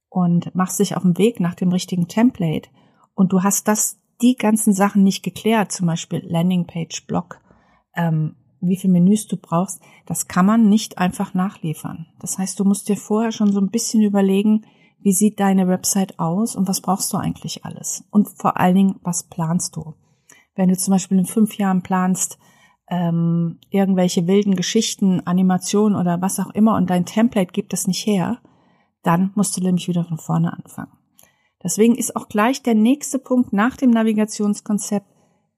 und 0.07 0.53
machst 0.53 0.77
dich 0.77 0.95
auf 0.95 1.01
den 1.01 1.17
Weg 1.17 1.39
nach 1.39 1.55
dem 1.55 1.71
richtigen 1.71 2.07
Template 2.07 2.69
und 3.15 3.33
du 3.33 3.41
hast 3.41 3.67
das, 3.67 3.97
die 4.21 4.35
ganzen 4.35 4.73
Sachen 4.73 5.01
nicht 5.01 5.23
geklärt, 5.23 5.71
zum 5.71 5.87
Beispiel 5.87 6.21
Landingpage, 6.23 7.07
Blog, 7.07 7.41
ähm, 7.95 8.35
wie 8.61 8.77
viel 8.77 8.89
Menüs 8.89 9.27
du 9.27 9.37
brauchst, 9.37 9.81
das 10.05 10.27
kann 10.27 10.45
man 10.45 10.69
nicht 10.69 10.97
einfach 10.97 11.33
nachliefern. 11.33 12.07
Das 12.19 12.37
heißt, 12.37 12.59
du 12.59 12.65
musst 12.65 12.89
dir 12.89 12.97
vorher 12.97 13.31
schon 13.31 13.51
so 13.51 13.59
ein 13.59 13.69
bisschen 13.69 14.01
überlegen, 14.01 14.65
wie 15.01 15.13
sieht 15.13 15.39
deine 15.39 15.67
Website 15.67 16.19
aus 16.19 16.55
und 16.55 16.67
was 16.67 16.81
brauchst 16.81 17.13
du 17.13 17.17
eigentlich 17.17 17.65
alles? 17.65 18.03
Und 18.11 18.29
vor 18.29 18.57
allen 18.57 18.75
Dingen, 18.75 18.95
was 19.01 19.23
planst 19.23 19.75
du? 19.75 19.95
Wenn 20.55 20.69
du 20.69 20.77
zum 20.77 20.91
Beispiel 20.91 21.19
in 21.19 21.25
fünf 21.25 21.57
Jahren 21.57 21.83
planst, 21.83 22.37
ähm, 22.89 23.59
irgendwelche 23.69 24.27
wilden 24.27 24.55
Geschichten, 24.55 25.21
Animationen 25.21 25.97
oder 25.97 26.21
was 26.21 26.39
auch 26.39 26.49
immer 26.51 26.75
und 26.75 26.89
dein 26.89 27.05
Template 27.05 27.53
gibt 27.53 27.73
es 27.73 27.87
nicht 27.87 28.05
her, 28.05 28.39
dann 29.03 29.31
musst 29.35 29.55
du 29.55 29.61
nämlich 29.61 29.87
wieder 29.87 30.03
von 30.03 30.17
vorne 30.17 30.51
anfangen. 30.51 30.91
Deswegen 31.63 31.95
ist 31.95 32.15
auch 32.15 32.27
gleich 32.27 32.63
der 32.63 32.75
nächste 32.75 33.19
Punkt 33.19 33.53
nach 33.53 33.77
dem 33.77 33.91
Navigationskonzept 33.91 35.07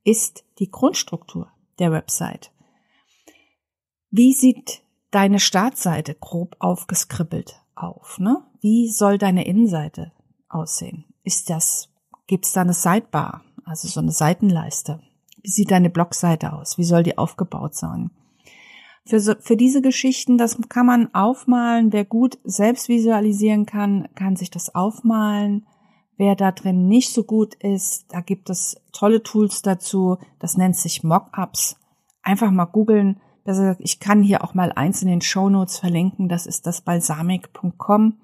ist 0.03 0.43
die 0.60 0.70
Grundstruktur 0.70 1.51
der 1.79 1.91
Website. 1.91 2.51
Wie 4.13 4.33
sieht 4.33 4.81
deine 5.11 5.39
Startseite 5.39 6.15
grob 6.15 6.57
aufgeskribbelt 6.59 7.61
auf? 7.75 8.19
Ne? 8.19 8.43
Wie 8.59 8.89
soll 8.89 9.17
deine 9.17 9.45
Innenseite 9.45 10.11
aussehen? 10.49 11.05
Ist 11.23 11.49
das, 11.49 11.87
gibt's 12.27 12.51
da 12.51 12.59
eine 12.59 12.73
Sidebar, 12.73 13.45
also 13.63 13.87
so 13.87 14.01
eine 14.01 14.11
Seitenleiste? 14.11 14.99
Wie 15.41 15.49
sieht 15.49 15.71
deine 15.71 15.89
Blogseite 15.89 16.51
aus? 16.51 16.77
Wie 16.77 16.83
soll 16.83 17.03
die 17.03 17.17
aufgebaut 17.17 17.73
sein? 17.73 18.11
Für, 19.05 19.21
so, 19.21 19.33
für 19.39 19.55
diese 19.55 19.81
Geschichten, 19.81 20.37
das 20.37 20.57
kann 20.67 20.85
man 20.85 21.13
aufmalen. 21.15 21.93
Wer 21.93 22.03
gut 22.03 22.37
selbst 22.43 22.89
visualisieren 22.89 23.65
kann, 23.65 24.09
kann 24.13 24.35
sich 24.35 24.51
das 24.51 24.75
aufmalen. 24.75 25.65
Wer 26.17 26.35
da 26.35 26.51
drin 26.51 26.89
nicht 26.89 27.13
so 27.13 27.23
gut 27.23 27.55
ist, 27.55 28.07
da 28.09 28.19
gibt 28.19 28.49
es 28.49 28.75
tolle 28.91 29.23
Tools 29.23 29.61
dazu. 29.61 30.17
Das 30.37 30.57
nennt 30.57 30.75
sich 30.75 31.01
Mockups. 31.01 31.77
Einfach 32.23 32.51
mal 32.51 32.65
googeln 32.65 33.21
besser 33.43 33.62
gesagt, 33.62 33.81
ich 33.81 34.00
kann 34.00 34.24
hier 34.24 34.43
auch 34.43 34.53
mal 34.53 34.71
eins 34.71 35.01
in 35.01 35.07
den 35.07 35.21
Show 35.21 35.50
Notes 35.50 35.79
verlinken. 35.79 36.29
Das 36.29 36.45
ist 36.45 36.67
das 36.67 36.81
balsamic.com. 36.81 38.17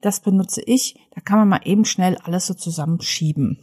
Das 0.00 0.20
benutze 0.20 0.62
ich. 0.62 0.98
Da 1.14 1.20
kann 1.20 1.38
man 1.38 1.48
mal 1.48 1.60
eben 1.64 1.84
schnell 1.84 2.16
alles 2.24 2.46
so 2.46 2.54
zusammenschieben, 2.54 3.58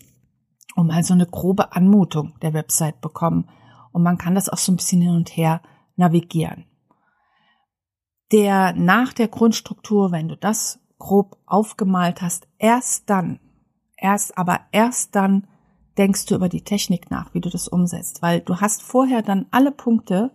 um 0.75 0.88
mal 0.88 1.04
so 1.04 1.13
eine 1.13 1.25
grobe 1.25 1.74
Anmutung 1.74 2.34
der 2.42 2.54
Website 2.54 3.01
bekommen. 3.01 3.50
Und 3.92 4.04
man 4.04 4.18
kann 4.18 4.36
das 4.36 4.50
auch 4.50 4.58
so 4.58 4.72
ein 4.72 4.78
bisschen 4.78 5.01
hin 5.01 5.16
und 5.16 5.36
her 5.36 5.62
navigieren. 5.96 6.66
Der 8.32 8.74
nach 8.74 9.12
der 9.13 9.28
Grundstruktur, 9.28 10.12
wenn 10.12 10.30
du 10.30 10.38
das 10.38 10.80
grob 11.00 11.38
aufgemalt 11.46 12.22
hast, 12.22 12.48
erst 12.60 13.10
dann, 13.10 13.39
erst 13.98 14.38
aber 14.38 14.60
erst 14.72 15.16
dann 15.16 15.48
denkst 15.98 16.28
du 16.28 16.36
über 16.36 16.48
die 16.48 16.63
Technik 16.63 17.10
nach, 17.12 17.34
wie 17.34 17.42
du 17.42 17.50
das 17.50 17.68
umsetzt, 17.68 18.22
weil 18.22 18.39
du 18.42 18.58
hast 18.58 18.84
vorher 18.84 19.22
dann 19.22 19.48
alle 19.51 19.72
Punkte 19.72 20.32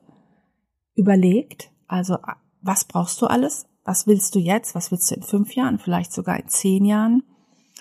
überlegt, 0.94 1.70
Also 1.86 2.18
was 2.62 2.84
brauchst 2.84 3.20
du 3.20 3.26
alles? 3.26 3.66
Was 3.84 4.06
willst 4.06 4.34
du 4.34 4.38
jetzt? 4.38 4.74
Was 4.74 4.90
willst 4.90 5.10
du 5.10 5.16
in 5.16 5.22
fünf 5.22 5.54
Jahren? 5.54 5.78
Vielleicht 5.78 6.12
sogar 6.12 6.38
in 6.38 6.48
zehn 6.48 6.84
Jahren? 6.84 7.22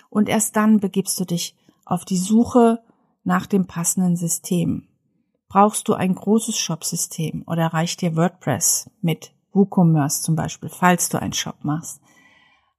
Und 0.10 0.29
erst 0.29 0.55
dann 0.55 0.79
begibst 0.79 1.20
du 1.20 1.25
dich 1.25 1.55
auf 1.86 2.05
die 2.05 2.17
Suche 2.17 2.84
nach 3.24 3.46
dem 3.46 3.65
passenden 3.65 4.15
System. 4.15 4.88
Brauchst 5.48 5.88
du 5.88 5.93
ein 5.93 6.15
großes 6.15 6.58
Shop-System 6.58 7.43
oder 7.48 7.67
reicht 7.67 8.01
dir 8.01 8.15
WordPress 8.15 8.89
mit 9.01 9.34
WooCommerce 9.53 10.24
zum 10.24 10.36
Beispiel, 10.36 10.70
falls 10.70 11.10
du 11.10 11.22
einen 11.22 11.34
Shop 11.34 11.63
machst? 11.63 12.01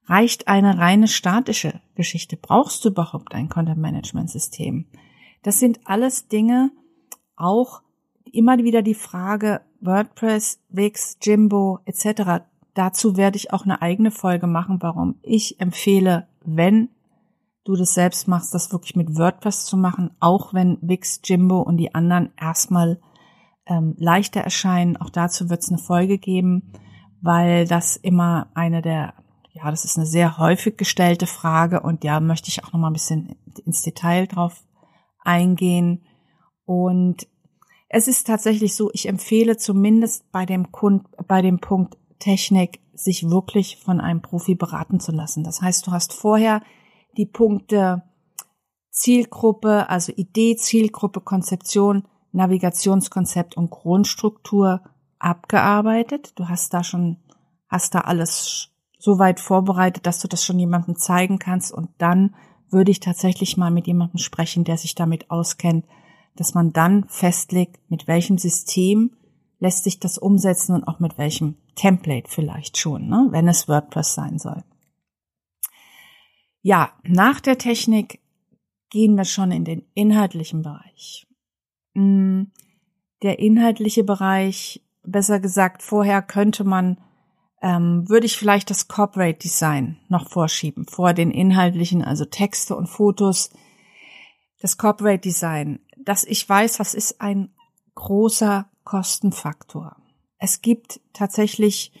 Reicht 0.07 0.47
eine 0.47 0.77
reine 0.77 1.07
statische 1.07 1.81
Geschichte? 1.95 2.37
Brauchst 2.37 2.85
du 2.85 2.89
überhaupt 2.89 3.33
ein 3.33 3.49
Content-Management-System? 3.49 4.85
Das 5.41 5.59
sind 5.59 5.79
alles 5.85 6.27
Dinge, 6.27 6.71
auch 7.35 7.81
immer 8.31 8.57
wieder 8.57 8.81
die 8.81 8.93
Frage 8.93 9.61
WordPress, 9.81 10.59
Wix, 10.69 11.17
Jimbo 11.21 11.79
etc. 11.85 12.43
Dazu 12.73 13.17
werde 13.17 13.37
ich 13.37 13.53
auch 13.53 13.63
eine 13.63 13.81
eigene 13.81 14.11
Folge 14.11 14.47
machen, 14.47 14.77
warum 14.81 15.15
ich 15.21 15.59
empfehle, 15.59 16.27
wenn 16.43 16.89
du 17.63 17.75
das 17.75 17.93
selbst 17.93 18.27
machst, 18.27 18.53
das 18.53 18.71
wirklich 18.71 18.95
mit 18.95 19.17
WordPress 19.17 19.65
zu 19.65 19.75
machen, 19.75 20.11
auch 20.19 20.53
wenn 20.53 20.77
Wix, 20.81 21.19
Jimbo 21.23 21.61
und 21.61 21.77
die 21.77 21.95
anderen 21.95 22.31
erstmal 22.39 22.99
ähm, 23.65 23.95
leichter 23.97 24.41
erscheinen. 24.41 24.97
Auch 24.97 25.09
dazu 25.09 25.49
wird 25.49 25.61
es 25.61 25.69
eine 25.69 25.79
Folge 25.79 26.17
geben, 26.17 26.71
weil 27.21 27.67
das 27.67 27.97
immer 27.97 28.51
eine 28.53 28.81
der, 28.81 29.15
ja, 29.51 29.69
das 29.71 29.83
ist 29.83 29.97
eine 29.97 30.05
sehr 30.05 30.37
häufig 30.37 30.77
gestellte 30.77 31.27
Frage 31.27 31.81
und 31.81 32.03
ja, 32.03 32.19
möchte 32.19 32.49
ich 32.49 32.63
auch 32.63 32.71
noch 32.71 32.79
mal 32.79 32.87
ein 32.87 32.93
bisschen 32.93 33.35
ins 33.65 33.81
Detail 33.81 34.27
drauf 34.27 34.63
eingehen. 35.23 36.05
Und 36.65 37.27
es 37.87 38.07
ist 38.07 38.27
tatsächlich 38.27 38.75
so, 38.75 38.89
ich 38.93 39.07
empfehle 39.07 39.57
zumindest 39.57 40.31
bei 40.31 40.45
dem 40.45 40.71
Kund, 40.71 41.07
bei 41.27 41.41
dem 41.41 41.59
Punkt 41.59 41.97
Technik, 42.19 42.79
sich 42.93 43.29
wirklich 43.29 43.77
von 43.77 43.99
einem 43.99 44.21
Profi 44.21 44.55
beraten 44.55 44.99
zu 44.99 45.11
lassen. 45.11 45.43
Das 45.43 45.61
heißt, 45.61 45.85
du 45.85 45.91
hast 45.91 46.13
vorher 46.13 46.61
die 47.17 47.25
Punkte 47.25 48.03
Zielgruppe, 48.89 49.89
also 49.89 50.13
Idee, 50.15 50.55
Zielgruppe, 50.55 51.19
Konzeption, 51.19 52.07
Navigationskonzept 52.31 53.57
und 53.57 53.69
Grundstruktur 53.69 54.81
abgearbeitet. 55.19 56.39
Du 56.39 56.47
hast 56.47 56.73
da 56.73 56.83
schon, 56.83 57.17
hast 57.67 57.93
da 57.93 58.01
alles 58.01 58.69
so 58.97 59.19
weit 59.19 59.39
vorbereitet, 59.39 60.05
dass 60.05 60.19
du 60.19 60.27
das 60.27 60.43
schon 60.43 60.57
jemandem 60.59 60.95
zeigen 60.95 61.39
kannst 61.39 61.73
und 61.73 61.89
dann 61.97 62.35
würde 62.71 62.91
ich 62.91 62.99
tatsächlich 62.99 63.57
mal 63.57 63.71
mit 63.71 63.87
jemandem 63.87 64.17
sprechen, 64.17 64.63
der 64.63 64.77
sich 64.77 64.95
damit 64.95 65.29
auskennt, 65.29 65.85
dass 66.35 66.53
man 66.53 66.73
dann 66.73 67.07
festlegt, 67.07 67.79
mit 67.89 68.07
welchem 68.07 68.37
System 68.37 69.11
lässt 69.59 69.83
sich 69.83 69.99
das 69.99 70.17
umsetzen 70.17 70.75
und 70.75 70.83
auch 70.83 70.99
mit 70.99 71.17
welchem 71.17 71.55
Template 71.75 72.29
vielleicht 72.29 72.77
schon, 72.77 73.07
ne, 73.07 73.27
wenn 73.31 73.47
es 73.47 73.67
WordPress 73.67 74.13
sein 74.13 74.37
soll. 74.37 74.63
Ja, 76.61 76.93
nach 77.03 77.39
der 77.39 77.57
Technik 77.57 78.19
gehen 78.89 79.15
wir 79.15 79.25
schon 79.25 79.51
in 79.51 79.65
den 79.65 79.85
inhaltlichen 79.93 80.61
Bereich. 80.61 81.27
Mm, 81.93 82.43
der 83.21 83.39
inhaltliche 83.39 84.03
Bereich, 84.03 84.81
besser 85.03 85.39
gesagt, 85.39 85.83
vorher 85.83 86.21
könnte 86.21 86.63
man, 86.63 86.97
ähm, 87.61 88.07
würde 88.09 88.25
ich 88.25 88.37
vielleicht 88.37 88.69
das 88.69 88.87
Corporate 88.87 89.39
Design 89.39 89.97
noch 90.09 90.29
vorschieben, 90.29 90.85
vor 90.85 91.13
den 91.13 91.31
inhaltlichen, 91.31 92.03
also 92.03 92.25
Texte 92.25 92.75
und 92.75 92.87
Fotos. 92.87 93.51
Das 94.61 94.77
Corporate 94.77 95.19
Design, 95.19 95.79
dass 96.05 96.23
ich 96.23 96.47
weiß, 96.47 96.79
was 96.79 96.93
ist 96.93 97.21
ein 97.21 97.53
großer 97.95 98.69
Kostenfaktor. 98.83 99.97
Es 100.37 100.61
gibt 100.61 101.01
tatsächlich 101.13 101.91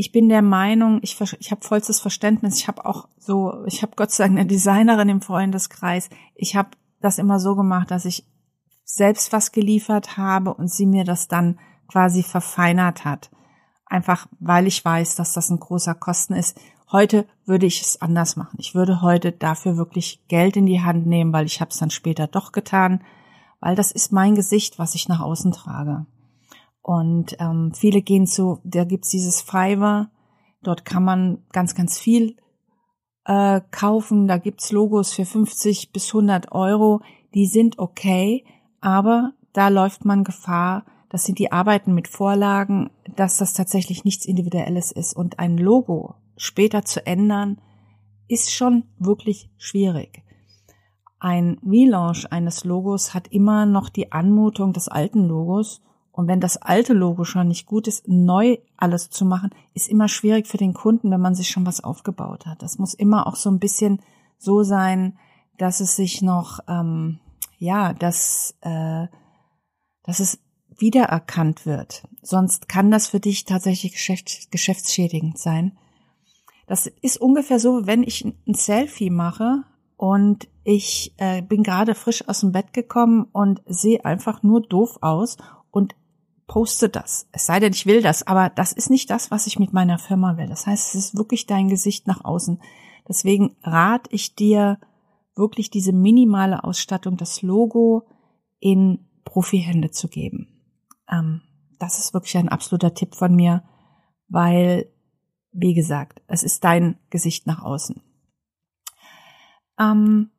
ich 0.00 0.12
bin 0.12 0.30
der 0.30 0.40
Meinung, 0.40 1.00
ich, 1.02 1.20
ich 1.40 1.50
habe 1.50 1.60
vollstes 1.62 2.00
Verständnis. 2.00 2.56
Ich 2.56 2.68
habe 2.68 2.86
auch 2.86 3.06
so, 3.18 3.66
ich 3.66 3.82
habe 3.82 3.92
Gott 3.96 4.10
sei 4.10 4.24
Dank 4.24 4.38
eine 4.38 4.48
Designerin 4.48 5.10
im 5.10 5.20
Freundeskreis. 5.20 6.08
Ich 6.34 6.56
habe 6.56 6.70
das 7.02 7.18
immer 7.18 7.38
so 7.38 7.54
gemacht, 7.54 7.90
dass 7.90 8.06
ich 8.06 8.26
selbst 8.82 9.30
was 9.34 9.52
geliefert 9.52 10.16
habe 10.16 10.54
und 10.54 10.70
sie 10.70 10.86
mir 10.86 11.04
das 11.04 11.28
dann 11.28 11.58
quasi 11.86 12.22
verfeinert 12.22 13.04
hat. 13.04 13.30
Einfach 13.84 14.26
weil 14.38 14.66
ich 14.66 14.82
weiß, 14.82 15.16
dass 15.16 15.34
das 15.34 15.50
ein 15.50 15.60
großer 15.60 15.94
Kosten 15.94 16.32
ist. 16.32 16.58
Heute 16.90 17.26
würde 17.44 17.66
ich 17.66 17.82
es 17.82 18.00
anders 18.00 18.36
machen. 18.36 18.56
Ich 18.58 18.74
würde 18.74 19.02
heute 19.02 19.32
dafür 19.32 19.76
wirklich 19.76 20.24
Geld 20.28 20.56
in 20.56 20.64
die 20.64 20.80
Hand 20.80 21.06
nehmen, 21.06 21.34
weil 21.34 21.44
ich 21.44 21.60
habe 21.60 21.72
es 21.72 21.78
dann 21.78 21.90
später 21.90 22.26
doch 22.26 22.52
getan, 22.52 23.04
weil 23.60 23.74
das 23.76 23.92
ist 23.92 24.12
mein 24.12 24.34
Gesicht, 24.34 24.78
was 24.78 24.94
ich 24.94 25.08
nach 25.08 25.20
außen 25.20 25.52
trage. 25.52 26.06
Und 26.82 27.36
ähm, 27.38 27.72
viele 27.74 28.02
gehen 28.02 28.26
zu, 28.26 28.60
da 28.64 28.84
gibt's 28.84 29.10
dieses 29.10 29.40
Fiverr, 29.40 30.10
dort 30.62 30.84
kann 30.84 31.04
man 31.04 31.42
ganz, 31.52 31.74
ganz 31.74 31.98
viel 31.98 32.36
äh, 33.26 33.60
kaufen, 33.70 34.26
da 34.26 34.38
gibt's 34.38 34.72
Logos 34.72 35.12
für 35.12 35.26
50 35.26 35.92
bis 35.92 36.08
100 36.08 36.52
Euro, 36.52 37.02
die 37.34 37.46
sind 37.46 37.78
okay, 37.78 38.44
aber 38.80 39.32
da 39.52 39.68
läuft 39.68 40.04
man 40.04 40.24
Gefahr, 40.24 40.84
das 41.10 41.24
sind 41.24 41.38
die 41.38 41.52
Arbeiten 41.52 41.92
mit 41.92 42.08
Vorlagen, 42.08 42.90
dass 43.16 43.36
das 43.36 43.52
tatsächlich 43.52 44.04
nichts 44.04 44.24
Individuelles 44.24 44.92
ist. 44.92 45.14
Und 45.14 45.38
ein 45.38 45.58
Logo 45.58 46.14
später 46.36 46.84
zu 46.84 47.04
ändern, 47.04 47.60
ist 48.28 48.52
schon 48.52 48.84
wirklich 48.98 49.50
schwierig. 49.58 50.22
Ein 51.20 51.58
Relaunch 51.64 52.32
eines 52.32 52.64
Logos 52.64 53.12
hat 53.12 53.28
immer 53.28 53.66
noch 53.66 53.90
die 53.90 54.10
Anmutung 54.10 54.72
des 54.72 54.88
alten 54.88 55.28
Logos 55.28 55.82
und 56.12 56.28
wenn 56.28 56.40
das 56.40 56.56
alte 56.56 56.94
Logo 56.94 57.24
schon 57.24 57.48
nicht 57.48 57.66
gut 57.66 57.86
ist, 57.86 58.08
neu 58.08 58.56
alles 58.76 59.10
zu 59.10 59.24
machen, 59.24 59.50
ist 59.74 59.88
immer 59.88 60.08
schwierig 60.08 60.48
für 60.48 60.56
den 60.56 60.72
Kunden, 60.74 61.10
wenn 61.10 61.20
man 61.20 61.34
sich 61.34 61.50
schon 61.50 61.66
was 61.66 61.84
aufgebaut 61.84 62.46
hat. 62.46 62.62
Das 62.62 62.78
muss 62.78 62.94
immer 62.94 63.26
auch 63.26 63.36
so 63.36 63.50
ein 63.50 63.58
bisschen 63.58 64.00
so 64.38 64.62
sein, 64.62 65.18
dass 65.58 65.80
es 65.80 65.94
sich 65.94 66.22
noch, 66.22 66.60
ähm, 66.68 67.20
ja, 67.58 67.92
dass, 67.92 68.56
äh, 68.62 69.06
dass 70.02 70.20
es 70.20 70.40
wiedererkannt 70.76 71.66
wird. 71.66 72.02
Sonst 72.22 72.68
kann 72.68 72.90
das 72.90 73.08
für 73.08 73.20
dich 73.20 73.44
tatsächlich 73.44 73.92
geschäft, 73.92 74.50
geschäftsschädigend 74.50 75.38
sein. 75.38 75.76
Das 76.66 76.86
ist 76.86 77.20
ungefähr 77.20 77.60
so, 77.60 77.86
wenn 77.86 78.02
ich 78.02 78.24
ein 78.24 78.54
Selfie 78.54 79.10
mache 79.10 79.64
und 80.00 80.48
ich 80.64 81.12
äh, 81.18 81.42
bin 81.42 81.62
gerade 81.62 81.94
frisch 81.94 82.26
aus 82.26 82.40
dem 82.40 82.52
Bett 82.52 82.72
gekommen 82.72 83.26
und 83.32 83.60
sehe 83.66 84.02
einfach 84.02 84.42
nur 84.42 84.62
doof 84.62 84.96
aus 85.02 85.36
und 85.70 85.94
poste 86.46 86.88
das. 86.88 87.28
Es 87.32 87.44
sei 87.44 87.60
denn, 87.60 87.74
ich 87.74 87.84
will 87.84 88.00
das, 88.00 88.26
aber 88.26 88.48
das 88.48 88.72
ist 88.72 88.88
nicht 88.88 89.10
das, 89.10 89.30
was 89.30 89.46
ich 89.46 89.58
mit 89.58 89.74
meiner 89.74 89.98
Firma 89.98 90.38
will. 90.38 90.46
Das 90.46 90.66
heißt, 90.66 90.94
es 90.94 91.08
ist 91.08 91.16
wirklich 91.18 91.44
dein 91.44 91.68
Gesicht 91.68 92.06
nach 92.06 92.24
außen. 92.24 92.62
Deswegen 93.08 93.56
rate 93.62 94.08
ich 94.10 94.34
dir 94.34 94.78
wirklich 95.36 95.68
diese 95.68 95.92
minimale 95.92 96.64
Ausstattung, 96.64 97.18
das 97.18 97.42
Logo 97.42 98.08
in 98.58 99.06
Profihände 99.26 99.90
zu 99.90 100.08
geben. 100.08 100.48
Ähm, 101.10 101.42
das 101.78 101.98
ist 101.98 102.14
wirklich 102.14 102.38
ein 102.38 102.48
absoluter 102.48 102.94
Tipp 102.94 103.14
von 103.14 103.34
mir, 103.36 103.64
weil, 104.28 104.90
wie 105.52 105.74
gesagt, 105.74 106.22
es 106.26 106.42
ist 106.42 106.64
dein 106.64 106.96
Gesicht 107.10 107.46
nach 107.46 107.62
außen. 107.62 108.00
Ähm, 109.80 110.30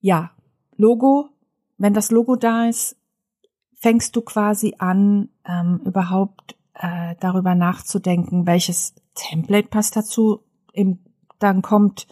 ja, 0.00 0.32
Logo, 0.76 1.30
wenn 1.78 1.94
das 1.94 2.10
Logo 2.10 2.36
da 2.36 2.68
ist, 2.68 2.96
fängst 3.74 4.14
du 4.16 4.22
quasi 4.22 4.74
an, 4.78 5.28
ähm, 5.44 5.80
überhaupt 5.84 6.56
äh, 6.74 7.14
darüber 7.20 7.54
nachzudenken, 7.54 8.46
welches 8.46 8.94
Template 9.14 9.68
passt 9.68 9.96
dazu. 9.96 10.40
Im, 10.72 10.98
dann 11.38 11.62
kommt 11.62 12.06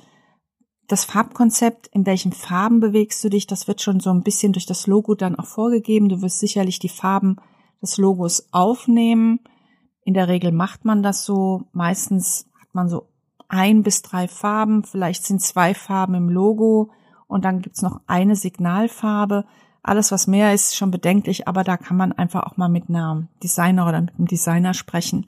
das 0.88 1.04
Farbkonzept, 1.04 1.88
in 1.88 2.06
welchen 2.06 2.32
Farben 2.32 2.80
bewegst 2.80 3.22
du 3.24 3.28
dich, 3.28 3.46
das 3.46 3.66
wird 3.66 3.82
schon 3.82 3.98
so 3.98 4.10
ein 4.10 4.22
bisschen 4.22 4.52
durch 4.52 4.66
das 4.66 4.86
Logo 4.86 5.16
dann 5.16 5.36
auch 5.36 5.46
vorgegeben. 5.46 6.08
Du 6.08 6.22
wirst 6.22 6.38
sicherlich 6.38 6.78
die 6.78 6.88
Farben 6.88 7.36
des 7.82 7.98
Logos 7.98 8.48
aufnehmen. 8.52 9.40
In 10.04 10.14
der 10.14 10.28
Regel 10.28 10.52
macht 10.52 10.84
man 10.84 11.02
das 11.02 11.24
so. 11.24 11.64
Meistens 11.72 12.48
hat 12.60 12.72
man 12.72 12.88
so 12.88 13.08
ein 13.48 13.82
bis 13.82 14.02
drei 14.02 14.28
Farben, 14.28 14.84
vielleicht 14.84 15.24
sind 15.24 15.40
zwei 15.40 15.74
Farben 15.74 16.14
im 16.14 16.28
Logo 16.28 16.90
und 17.26 17.44
dann 17.44 17.60
gibt's 17.60 17.82
noch 17.82 18.00
eine 18.06 18.36
Signalfarbe. 18.36 19.44
Alles, 19.82 20.10
was 20.10 20.26
mehr 20.26 20.52
ist, 20.52 20.76
schon 20.76 20.90
bedenklich, 20.90 21.46
aber 21.46 21.62
da 21.62 21.76
kann 21.76 21.96
man 21.96 22.12
einfach 22.12 22.42
auch 22.44 22.56
mal 22.56 22.68
mit 22.68 22.88
einer 22.88 23.28
Designer 23.42 23.86
oder 23.88 24.00
mit 24.00 24.14
einem 24.16 24.26
Designer 24.26 24.74
sprechen. 24.74 25.26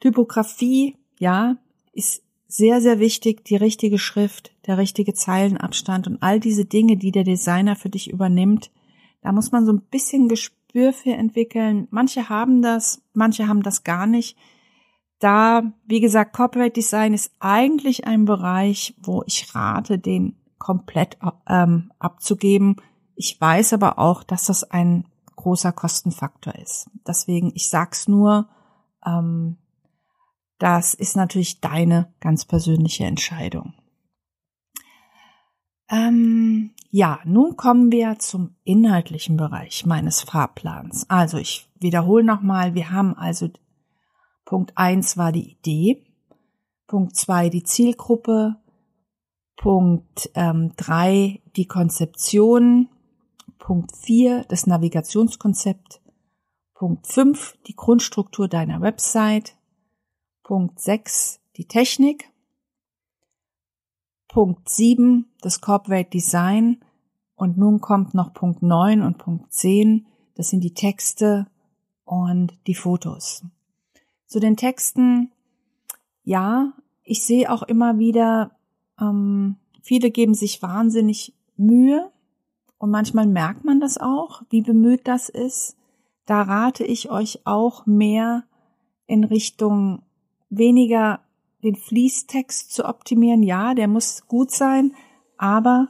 Typografie, 0.00 0.96
ja, 1.18 1.56
ist 1.92 2.22
sehr, 2.46 2.80
sehr 2.80 3.00
wichtig, 3.00 3.44
die 3.44 3.56
richtige 3.56 3.98
Schrift, 3.98 4.52
der 4.66 4.78
richtige 4.78 5.12
Zeilenabstand 5.12 6.06
und 6.06 6.22
all 6.22 6.38
diese 6.38 6.64
Dinge, 6.64 6.96
die 6.96 7.10
der 7.10 7.24
Designer 7.24 7.74
für 7.74 7.88
dich 7.88 8.10
übernimmt. 8.10 8.70
Da 9.22 9.32
muss 9.32 9.50
man 9.50 9.66
so 9.66 9.72
ein 9.72 9.80
bisschen 9.90 10.28
Gespür 10.28 10.92
für 10.92 11.14
entwickeln. 11.14 11.88
Manche 11.90 12.28
haben 12.28 12.62
das, 12.62 13.02
manche 13.12 13.48
haben 13.48 13.62
das 13.62 13.82
gar 13.82 14.06
nicht. 14.06 14.36
Da, 15.24 15.62
wie 15.86 16.00
gesagt, 16.00 16.34
Corporate 16.34 16.72
Design 16.72 17.14
ist 17.14 17.32
eigentlich 17.40 18.06
ein 18.06 18.26
Bereich, 18.26 18.94
wo 19.02 19.22
ich 19.26 19.54
rate, 19.54 19.98
den 19.98 20.36
komplett 20.58 21.16
ähm, 21.48 21.92
abzugeben, 21.98 22.76
ich 23.16 23.40
weiß 23.40 23.72
aber 23.72 23.98
auch, 23.98 24.22
dass 24.22 24.46
das 24.46 24.64
ein 24.64 25.06
großer 25.36 25.72
Kostenfaktor 25.72 26.54
ist. 26.56 26.90
Deswegen, 27.06 27.52
ich 27.54 27.70
sag's 27.70 28.08
nur, 28.08 28.48
Ähm, 29.06 29.58
das 30.58 30.94
ist 30.94 31.16
natürlich 31.16 31.60
deine 31.60 32.14
ganz 32.20 32.44
persönliche 32.44 33.04
Entscheidung. 33.04 33.74
Ähm, 35.90 36.70
ja, 36.90 37.20
nun 37.24 37.56
kommen 37.56 37.92
wir 37.92 38.18
zum 38.18 38.56
inhaltlichen 38.64 39.36
Bereich 39.36 39.84
meines 39.84 40.22
Fahrplans. 40.22 41.04
Also 41.10 41.36
ich 41.38 41.68
wiederhole 41.78 42.24
nochmal, 42.24 42.74
wir 42.74 42.90
haben 42.90 43.14
also 43.14 43.50
Punkt 44.44 44.76
eins 44.76 45.16
war 45.16 45.32
die 45.32 45.52
Idee, 45.52 46.04
Punkt 46.86 47.16
zwei 47.16 47.48
die 47.48 47.62
Zielgruppe, 47.62 48.56
Punkt 49.56 50.30
ähm, 50.34 50.72
drei 50.76 51.40
die 51.56 51.66
Konzeption, 51.66 52.88
Punkt 53.58 53.96
vier 53.96 54.44
das 54.48 54.66
Navigationskonzept, 54.66 56.00
Punkt 56.74 57.06
fünf 57.06 57.56
die 57.66 57.76
Grundstruktur 57.76 58.48
deiner 58.48 58.80
Website, 58.80 59.56
Punkt 60.42 60.80
sechs 60.80 61.40
die 61.56 61.66
Technik, 61.66 62.30
Punkt 64.34 64.68
7, 64.68 65.26
das 65.42 65.60
Corporate 65.60 66.10
Design. 66.10 66.80
Und 67.36 67.56
nun 67.56 67.80
kommt 67.80 68.14
noch 68.14 68.34
Punkt 68.34 68.64
9 68.64 69.00
und 69.00 69.16
Punkt 69.16 69.52
10. 69.52 70.06
Das 70.34 70.48
sind 70.48 70.64
die 70.64 70.74
Texte 70.74 71.46
und 72.04 72.52
die 72.66 72.74
Fotos. 72.74 73.44
Zu 74.34 74.40
den 74.40 74.56
Texten, 74.56 75.30
ja, 76.24 76.72
ich 77.04 77.24
sehe 77.24 77.52
auch 77.52 77.62
immer 77.62 78.00
wieder, 78.00 78.50
ähm, 79.00 79.58
viele 79.80 80.10
geben 80.10 80.34
sich 80.34 80.60
wahnsinnig 80.60 81.34
Mühe 81.56 82.10
und 82.76 82.90
manchmal 82.90 83.28
merkt 83.28 83.64
man 83.64 83.78
das 83.78 83.96
auch, 83.96 84.42
wie 84.50 84.62
bemüht 84.62 85.06
das 85.06 85.28
ist. 85.28 85.76
Da 86.26 86.42
rate 86.42 86.82
ich 86.82 87.12
euch 87.12 87.42
auch 87.46 87.86
mehr 87.86 88.42
in 89.06 89.22
Richtung 89.22 90.02
weniger 90.50 91.20
den 91.62 91.76
Fließtext 91.76 92.72
zu 92.72 92.86
optimieren. 92.86 93.44
Ja, 93.44 93.74
der 93.74 93.86
muss 93.86 94.26
gut 94.26 94.50
sein, 94.50 94.96
aber 95.38 95.86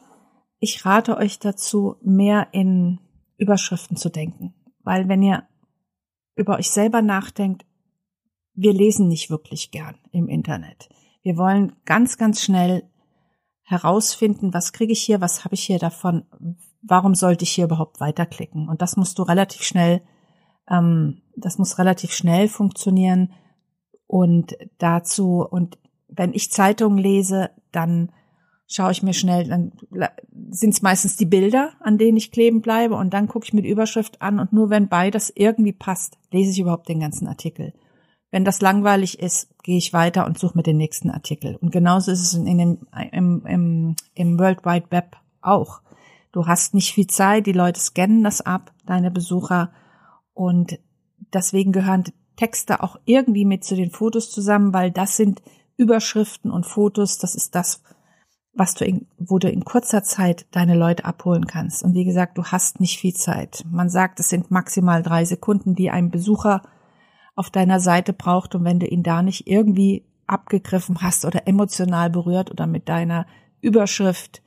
ich 0.59 0.85
rate 0.85 1.17
euch 1.17 1.39
dazu, 1.39 1.97
mehr 2.03 2.49
in 2.53 2.99
Überschriften 3.39 3.97
zu 3.97 4.11
denken. 4.11 4.53
Weil 4.83 5.09
wenn 5.09 5.23
ihr 5.23 5.45
über 6.37 6.59
euch 6.59 6.71
selber 6.71 7.01
nachdenkt, 7.01 7.65
wir 8.55 8.73
lesen 8.73 9.09
nicht 9.09 9.31
wirklich 9.31 9.71
gern 9.71 9.97
im 10.13 10.29
Internet. 10.29 10.89
Wir 11.23 11.37
wollen 11.37 11.73
ganz, 11.85 12.19
ganz 12.19 12.43
schnell 12.43 12.85
herausfinden, 13.63 14.53
was 14.53 14.73
kriege 14.73 14.93
ich 14.93 15.03
hier, 15.03 15.21
was 15.21 15.45
habe 15.45 15.55
ich 15.55 15.65
hier 15.65 15.79
davon, 15.79 16.25
warum 16.83 17.15
sollte 17.15 17.45
ich 17.45 17.51
hier 17.53 17.65
überhaupt 17.65 18.01
weiterklicken. 18.01 18.69
Und 18.69 18.83
das 18.83 18.97
musst 18.97 19.19
du 19.19 19.23
relativ 19.23 19.63
schnell, 19.63 20.03
ähm, 20.69 21.23
das 21.37 21.59
muss 21.59 21.79
relativ 21.79 22.13
schnell 22.13 22.49
funktionieren. 22.49 23.33
Und 24.07 24.55
dazu, 24.79 25.47
und 25.49 25.79
wenn 26.09 26.35
ich 26.35 26.53
Zeitungen 26.53 26.99
lese, 26.99 27.51
dann 27.73 28.13
schaue 28.67 28.93
ich 28.93 29.03
mir 29.03 29.15
schnell, 29.15 29.49
dann 29.49 29.73
sind 30.51 30.75
es 30.75 30.83
meistens 30.83 31.17
die 31.17 31.27
Bilder, 31.27 31.73
an 31.81 31.99
denen 31.99 32.17
ich 32.17 32.33
kleben 32.33 32.61
bleibe 32.61 32.95
und 32.95 33.15
dann 33.15 33.29
gucke 33.29 33.47
ich 33.47 33.51
die 33.51 33.69
Überschrift 33.69 34.23
an 34.23 34.39
und 34.39 34.53
nur 34.53 34.71
wenn 34.71 34.89
beides 34.89 35.33
irgendwie 35.35 35.73
passt, 35.73 36.19
lese 36.31 36.51
ich 36.51 36.61
überhaupt 36.61 36.89
den 36.89 37.01
ganzen 37.01 37.29
Artikel. 37.29 37.73
Wenn 38.35 38.45
das 38.45 38.61
langweilig 38.61 39.21
ist, 39.21 39.47
gehe 39.63 39.79
ich 39.79 39.93
weiter 39.93 40.27
und 40.27 40.41
suche 40.41 40.57
mir 40.59 40.65
den 40.65 40.77
nächsten 40.77 41.09
Artikel. 41.09 41.55
Und 41.55 41.71
genauso 41.71 42.11
ist 42.11 42.21
es 42.21 42.35
in 42.35 42.59
dem, 42.59 42.79
im, 43.13 43.47
im, 43.47 43.97
im 44.13 44.39
World 44.41 44.65
Wide 44.65 44.87
Web 44.91 45.17
auch. 45.41 45.83
Du 46.33 46.49
hast 46.49 46.75
nicht 46.75 46.93
viel 46.93 47.07
Zeit, 47.07 47.47
die 47.47 47.53
Leute 47.53 47.79
scannen 47.79 48.25
das 48.25 48.41
ab, 48.41 48.73
deine 48.87 49.13
Besucher, 49.13 49.71
und 50.33 50.81
deswegen 51.33 51.71
gehören 51.71 52.07
Texte 52.35 52.83
auch 52.83 52.97
irgendwie 53.05 53.45
mit 53.45 53.63
zu 53.63 53.77
den 53.77 53.93
Fotos 53.93 54.33
zusammen, 54.33 54.75
weil 54.75 54.91
das 54.91 55.17
sind 55.17 55.41
Überschriften 55.77 56.51
und 56.51 56.67
Fotos, 56.67 57.19
das 57.19 57.37
ist 57.37 57.55
das, 57.55 57.85
was 58.53 58.75
du 58.75 58.85
in, 58.85 59.07
wo 59.17 59.39
du 59.39 59.49
in 59.49 59.65
kurzer 59.65 60.03
Zeit 60.03 60.47
deine 60.51 60.75
Leute 60.75 61.05
abholen 61.05 61.47
kannst. 61.47 61.85
Und 61.85 61.95
wie 61.95 62.05
gesagt, 62.05 62.37
du 62.37 62.43
hast 62.43 62.81
nicht 62.81 62.99
viel 62.99 63.15
Zeit. 63.15 63.63
Man 63.71 63.91
sagt, 63.91 64.19
es 64.19 64.29
sind 64.29 64.51
maximal 64.51 65.05
drei 65.05 65.25
Sekunden, 65.25 65.77
die 65.77 65.91
ein 65.91 66.11
Besucher 66.11 66.63
auf 67.35 67.51
deiner 67.51 67.81
Seite 67.81 68.13
braucht. 68.13 68.55
Und 68.55 68.65
wenn 68.65 68.81
du 68.81 68.87
ihn 68.87 69.03
da 69.03 69.23
nicht 69.23 69.47
irgendwie 69.47 70.05
abgegriffen 70.27 71.03
hast 71.03 71.25
oder 71.25 71.47
emotional 71.47 72.11
berührt 72.11 72.51
oder 72.51 72.67
mit 72.67 72.89
deiner 72.89 73.27
Überschrift 73.61 74.43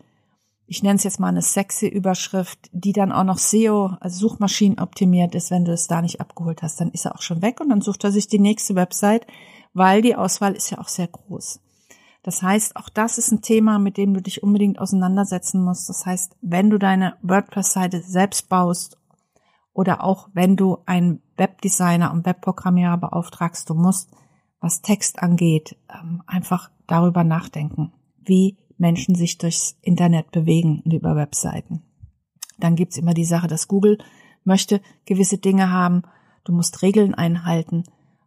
ich 0.68 0.84
nenne 0.84 0.98
es 0.98 1.04
jetzt 1.06 1.20
mal 1.20 1.30
eine 1.30 1.42
sexy 1.42 1.88
Überschrift, 1.88 2.70
die 2.74 2.92
dann 2.92 3.14
auch 3.14 3.24
noch 3.24 3.38
SEO, 3.38 3.96
also 4.02 4.28
Suchmaschinen 4.28 4.80
optimiert 4.80 5.34
ist, 5.34 5.50
wenn 5.50 5.64
du 5.64 5.72
es 5.72 5.88
da 5.88 6.02
nicht 6.02 6.20
abgeholt 6.20 6.62
hast, 6.62 6.82
dann 6.82 6.92
ist 6.92 7.06
er 7.06 7.16
auch 7.16 7.22
schon 7.22 7.42
weg 7.42 7.62
und 7.62 7.70
dann 7.70 7.82
sucht 7.82 8.04
er 8.04 8.12
sich 8.12 8.28
die 8.28 8.40
nächste 8.40 8.76
Website, 8.76 9.26
weil 9.74 10.02
die 10.02 10.16
Auswahl 10.16 10.54
ist 10.54 10.70
ja 10.70 10.80
auch 10.80 10.90
sehr 10.90 11.08
groß. 11.08 11.62
Das 12.22 12.44
heißt, 12.44 12.76
auch 12.76 12.90
das 12.90 13.18
ist 13.18 13.32
ein 13.32 13.42
Thema, 13.42 13.80
mit 13.80 13.96
dem 13.96 14.14
du 14.14 14.22
dich 14.22 14.44
unbedingt 14.44 14.80
auseinandersetzen 14.80 15.64
musst. 15.64 15.88
Das 15.88 16.06
heißt, 16.06 16.36
wenn 16.42 16.70
du 16.70 16.78
deine 16.78 17.16
WordPress-Seite 17.22 18.02
selbst 18.02 18.50
baust 18.50 18.98
oder 19.74 20.04
auch 20.04 20.28
wenn 20.34 20.58
du 20.58 20.80
einen 20.86 21.22
Webdesigner 21.38 22.12
und 22.12 22.26
Webprogrammierer 22.26 22.98
beauftragst, 22.98 23.70
du 23.70 23.74
musst, 23.74 24.12
was 24.60 24.82
Text 24.82 25.22
angeht, 25.22 25.78
ähm, 25.94 26.24
einfach 26.26 26.72
darüber 26.88 27.24
nachdenken. 27.24 27.94
Wie 28.18 28.58
Menschen 28.78 29.16
sich 29.16 29.38
durchs 29.38 29.78
Internet 29.82 30.32
bewegen 30.32 30.82
und 30.84 30.94
über 30.94 31.16
Webseiten. 31.16 31.84
Dann 32.60 32.76
gibt's 32.76 32.98
immer 32.98 33.14
die 33.14 33.26
Sache, 33.26 33.48
dass 33.48 33.68
Google 33.68 33.98
möchte 34.44 34.82
gewisse 35.06 35.38
Dinge 35.38 35.72
haben. 35.72 36.04
Du 36.44 36.54
musst 36.54 36.82
Regeln 36.82 37.14
einhalten. 37.14 37.84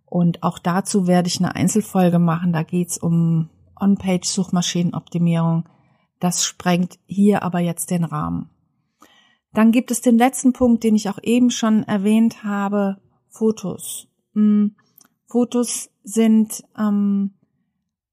Und 0.06 0.42
auch 0.42 0.58
dazu 0.58 1.06
werde 1.06 1.28
ich 1.28 1.38
eine 1.38 1.54
Einzelfolge 1.54 2.18
machen. 2.18 2.52
Da 2.52 2.62
geht's 2.62 2.98
um 2.98 3.48
On-Page-Suchmaschinenoptimierung. 3.80 5.68
Das 6.18 6.44
sprengt 6.44 6.98
hier 7.06 7.42
aber 7.42 7.60
jetzt 7.60 7.90
den 7.90 8.04
Rahmen. 8.04 8.50
Dann 9.52 9.72
gibt 9.72 9.90
es 9.90 10.00
den 10.00 10.18
letzten 10.18 10.52
Punkt, 10.52 10.84
den 10.84 10.94
ich 10.94 11.08
auch 11.08 11.18
eben 11.22 11.50
schon 11.50 11.82
erwähnt 11.82 12.44
habe. 12.44 12.98
Fotos. 13.28 14.08
Hm, 14.34 14.76
Fotos 15.26 15.90
sind 16.02 16.64
ähm, 16.78 17.34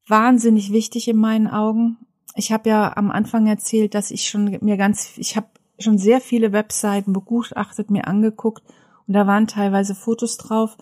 wahnsinnig 0.08 0.72
wichtig 0.72 1.08
in 1.08 1.18
meinen 1.18 1.48
Augen. 1.48 1.98
Ich 2.36 2.52
habe 2.52 2.70
ja 2.70 2.96
am 2.96 3.12
Anfang 3.12 3.48
erzählt, 3.48 3.96
dass 3.96 4.12
ich 4.12 4.30
schon 4.30 4.58
mir 4.62 4.78
ganz, 4.78 5.18
ich 5.18 5.36
habe 5.36 5.48
schon 5.80 5.98
sehr 5.98 6.22
viele 6.22 6.52
Webseiten 6.52 7.14
begutachtet, 7.14 7.90
mir 7.90 8.08
angeguckt 8.08 8.64
und 9.08 9.14
da 9.14 9.26
waren 9.28 9.48
teilweise 9.48 9.96
Fotos 9.96 10.38
drauf, 10.38 10.78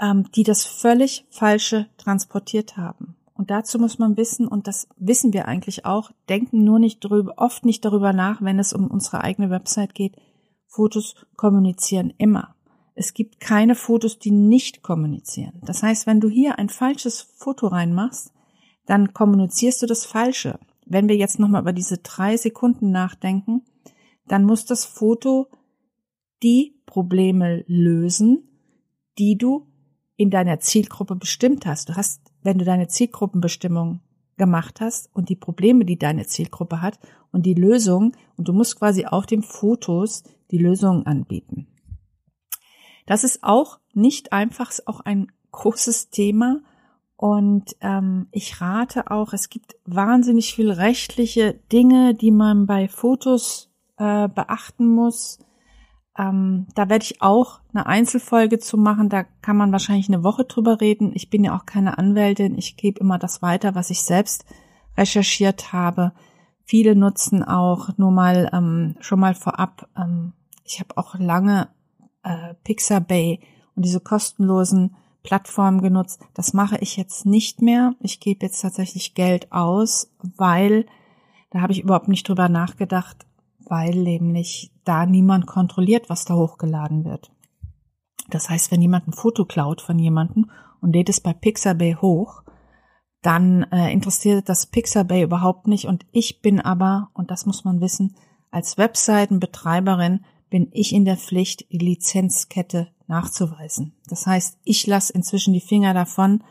ähm, 0.00 0.30
die 0.34 0.42
das 0.42 0.64
völlig 0.64 1.26
falsche 1.30 1.88
transportiert 1.96 2.76
haben. 2.76 3.16
Und 3.36 3.50
dazu 3.50 3.78
muss 3.78 3.98
man 3.98 4.16
wissen, 4.16 4.48
und 4.48 4.66
das 4.66 4.88
wissen 4.96 5.32
wir 5.32 5.46
eigentlich 5.46 5.84
auch, 5.84 6.10
denken 6.28 6.64
nur 6.64 6.78
nicht 6.78 7.00
drüber, 7.00 7.34
oft 7.36 7.64
nicht 7.64 7.84
darüber 7.84 8.12
nach, 8.12 8.40
wenn 8.40 8.58
es 8.58 8.72
um 8.72 8.86
unsere 8.86 9.22
eigene 9.22 9.50
Website 9.50 9.94
geht. 9.94 10.16
Fotos 10.66 11.14
kommunizieren 11.36 12.12
immer. 12.16 12.54
Es 12.94 13.12
gibt 13.12 13.40
keine 13.40 13.74
Fotos, 13.74 14.18
die 14.18 14.30
nicht 14.30 14.82
kommunizieren. 14.82 15.60
Das 15.62 15.82
heißt, 15.82 16.06
wenn 16.06 16.20
du 16.20 16.30
hier 16.30 16.58
ein 16.58 16.70
falsches 16.70 17.20
Foto 17.20 17.66
reinmachst, 17.66 18.32
dann 18.86 19.12
kommunizierst 19.12 19.82
du 19.82 19.86
das 19.86 20.06
Falsche. 20.06 20.58
Wenn 20.86 21.08
wir 21.08 21.16
jetzt 21.16 21.38
nochmal 21.38 21.60
über 21.60 21.74
diese 21.74 21.98
drei 21.98 22.38
Sekunden 22.38 22.90
nachdenken, 22.90 23.62
dann 24.26 24.44
muss 24.44 24.64
das 24.64 24.86
Foto 24.86 25.48
die 26.42 26.80
Probleme 26.86 27.64
lösen, 27.66 28.48
die 29.18 29.36
du 29.36 29.66
in 30.16 30.30
deiner 30.30 30.60
Zielgruppe 30.60 31.16
bestimmt 31.16 31.66
hast. 31.66 31.90
Du 31.90 31.96
hast, 31.96 32.25
wenn 32.46 32.58
du 32.58 32.64
deine 32.64 32.88
Zielgruppenbestimmung 32.88 34.00
gemacht 34.38 34.80
hast 34.80 35.10
und 35.14 35.28
die 35.28 35.36
Probleme, 35.36 35.84
die 35.84 35.98
deine 35.98 36.26
Zielgruppe 36.26 36.80
hat 36.80 36.98
und 37.32 37.44
die 37.44 37.54
Lösung, 37.54 38.12
und 38.36 38.48
du 38.48 38.52
musst 38.52 38.78
quasi 38.78 39.04
auf 39.04 39.26
den 39.26 39.42
Fotos 39.42 40.22
die 40.50 40.58
Lösungen 40.58 41.04
anbieten. 41.04 41.66
Das 43.04 43.24
ist 43.24 43.42
auch 43.42 43.78
nicht 43.92 44.32
einfach, 44.32 44.70
ist 44.70 44.88
auch 44.88 45.00
ein 45.00 45.30
großes 45.52 46.10
Thema, 46.10 46.62
und 47.16 47.76
ähm, 47.80 48.28
ich 48.30 48.60
rate 48.60 49.10
auch, 49.10 49.32
es 49.32 49.48
gibt 49.48 49.76
wahnsinnig 49.86 50.54
viel 50.54 50.70
rechtliche 50.70 51.54
Dinge, 51.72 52.14
die 52.14 52.30
man 52.30 52.66
bei 52.66 52.88
Fotos 52.88 53.70
äh, 53.96 54.28
beachten 54.28 54.86
muss. 54.86 55.38
Ähm, 56.18 56.66
da 56.74 56.88
werde 56.88 57.04
ich 57.04 57.20
auch 57.20 57.60
eine 57.72 57.86
Einzelfolge 57.86 58.58
zu 58.58 58.78
machen. 58.78 59.08
Da 59.08 59.24
kann 59.42 59.56
man 59.56 59.72
wahrscheinlich 59.72 60.08
eine 60.08 60.24
Woche 60.24 60.44
drüber 60.44 60.80
reden. 60.80 61.12
Ich 61.14 61.30
bin 61.30 61.44
ja 61.44 61.56
auch 61.56 61.66
keine 61.66 61.98
Anwältin. 61.98 62.56
Ich 62.56 62.76
gebe 62.76 63.00
immer 63.00 63.18
das 63.18 63.42
weiter, 63.42 63.74
was 63.74 63.90
ich 63.90 64.02
selbst 64.02 64.44
recherchiert 64.96 65.72
habe. 65.72 66.12
Viele 66.64 66.96
nutzen 66.96 67.44
auch 67.44 67.96
nur 67.98 68.10
mal 68.10 68.50
ähm, 68.52 68.96
schon 69.00 69.20
mal 69.20 69.34
vorab. 69.34 69.88
Ähm, 69.96 70.32
ich 70.64 70.80
habe 70.80 70.96
auch 70.96 71.14
lange 71.18 71.68
äh, 72.22 72.54
Pixabay 72.64 73.40
und 73.74 73.84
diese 73.84 74.00
kostenlosen 74.00 74.96
Plattform 75.22 75.82
genutzt. 75.82 76.24
Das 76.34 76.54
mache 76.54 76.78
ich 76.78 76.96
jetzt 76.96 77.26
nicht 77.26 77.60
mehr. 77.60 77.94
Ich 78.00 78.20
gebe 78.20 78.46
jetzt 78.46 78.60
tatsächlich 78.60 79.14
Geld 79.14 79.52
aus, 79.52 80.10
weil 80.22 80.86
da 81.50 81.60
habe 81.60 81.72
ich 81.72 81.82
überhaupt 81.82 82.08
nicht 82.08 82.28
drüber 82.28 82.48
nachgedacht, 82.48 83.26
weil 83.60 83.94
nämlich 83.94 84.72
da 84.86 85.04
niemand 85.04 85.46
kontrolliert, 85.46 86.08
was 86.08 86.24
da 86.24 86.34
hochgeladen 86.34 87.04
wird. 87.04 87.30
Das 88.30 88.48
heißt, 88.48 88.70
wenn 88.70 88.82
jemand 88.82 89.08
ein 89.08 89.12
Foto 89.12 89.44
klaut 89.44 89.80
von 89.80 89.98
jemandem 89.98 90.50
und 90.80 90.92
lädt 90.94 91.08
es 91.08 91.20
bei 91.20 91.32
Pixabay 91.32 91.96
hoch, 92.00 92.42
dann 93.22 93.64
äh, 93.72 93.92
interessiert 93.92 94.48
das 94.48 94.66
Pixabay 94.66 95.22
überhaupt 95.22 95.66
nicht. 95.66 95.86
Und 95.86 96.06
ich 96.12 96.40
bin 96.42 96.60
aber, 96.60 97.10
und 97.14 97.30
das 97.30 97.46
muss 97.46 97.64
man 97.64 97.80
wissen, 97.80 98.16
als 98.50 98.78
Webseitenbetreiberin 98.78 100.24
bin 100.48 100.68
ich 100.72 100.94
in 100.94 101.04
der 101.04 101.16
Pflicht, 101.16 101.70
die 101.72 101.78
Lizenzkette 101.78 102.88
nachzuweisen. 103.08 103.94
Das 104.08 104.26
heißt, 104.26 104.58
ich 104.64 104.86
lasse 104.86 105.12
inzwischen 105.12 105.52
die 105.52 105.60
Finger 105.60 105.94
davon, 105.94 106.42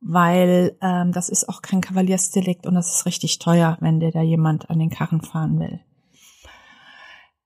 weil 0.00 0.76
ähm, 0.80 1.12
das 1.12 1.28
ist 1.28 1.48
auch 1.48 1.62
kein 1.62 1.80
Kavaliersdelikt 1.80 2.66
und 2.66 2.74
das 2.74 2.94
ist 2.94 3.06
richtig 3.06 3.38
teuer, 3.38 3.76
wenn 3.80 4.00
dir 4.00 4.10
da 4.10 4.22
jemand 4.22 4.70
an 4.70 4.78
den 4.78 4.90
Karren 4.90 5.22
fahren 5.22 5.58
will. 5.58 5.80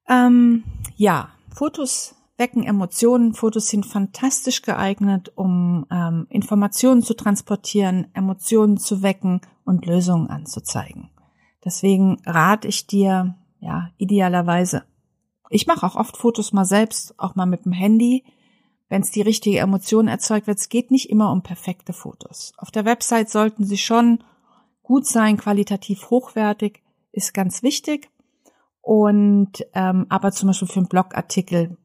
Ähm, 0.08 0.64
ja, 0.96 1.30
Fotos 1.54 2.14
wecken 2.36 2.64
Emotionen. 2.64 3.34
Fotos 3.34 3.68
sind 3.68 3.86
fantastisch 3.86 4.62
geeignet, 4.62 5.32
um 5.34 5.86
ähm, 5.90 6.26
Informationen 6.28 7.02
zu 7.02 7.14
transportieren, 7.14 8.08
Emotionen 8.14 8.76
zu 8.76 9.02
wecken 9.02 9.40
und 9.64 9.86
Lösungen 9.86 10.28
anzuzeigen. 10.28 11.10
Deswegen 11.64 12.20
rate 12.24 12.68
ich 12.68 12.86
dir, 12.86 13.34
ja, 13.60 13.90
idealerweise. 13.96 14.84
Ich 15.50 15.66
mache 15.66 15.86
auch 15.86 15.96
oft 15.96 16.16
Fotos 16.16 16.52
mal 16.52 16.64
selbst, 16.64 17.18
auch 17.18 17.34
mal 17.34 17.46
mit 17.46 17.64
dem 17.64 17.72
Handy, 17.72 18.24
wenn 18.88 19.02
es 19.02 19.10
die 19.10 19.22
richtige 19.22 19.58
Emotion 19.58 20.06
erzeugt 20.06 20.46
wird. 20.46 20.58
Es 20.58 20.68
geht 20.68 20.90
nicht 20.90 21.10
immer 21.10 21.32
um 21.32 21.42
perfekte 21.42 21.92
Fotos. 21.92 22.52
Auf 22.56 22.70
der 22.70 22.84
Website 22.84 23.30
sollten 23.30 23.64
sie 23.64 23.78
schon 23.78 24.22
gut 24.82 25.06
sein, 25.06 25.36
qualitativ 25.36 26.10
hochwertig, 26.10 26.82
ist 27.10 27.34
ganz 27.34 27.62
wichtig. 27.62 28.10
Und 28.86 29.66
ähm, 29.74 30.06
aber 30.10 30.30
zum 30.30 30.46
Beispiel 30.46 30.68
für 30.68 30.78
einen 30.78 30.86
Blogartikel 30.86 31.76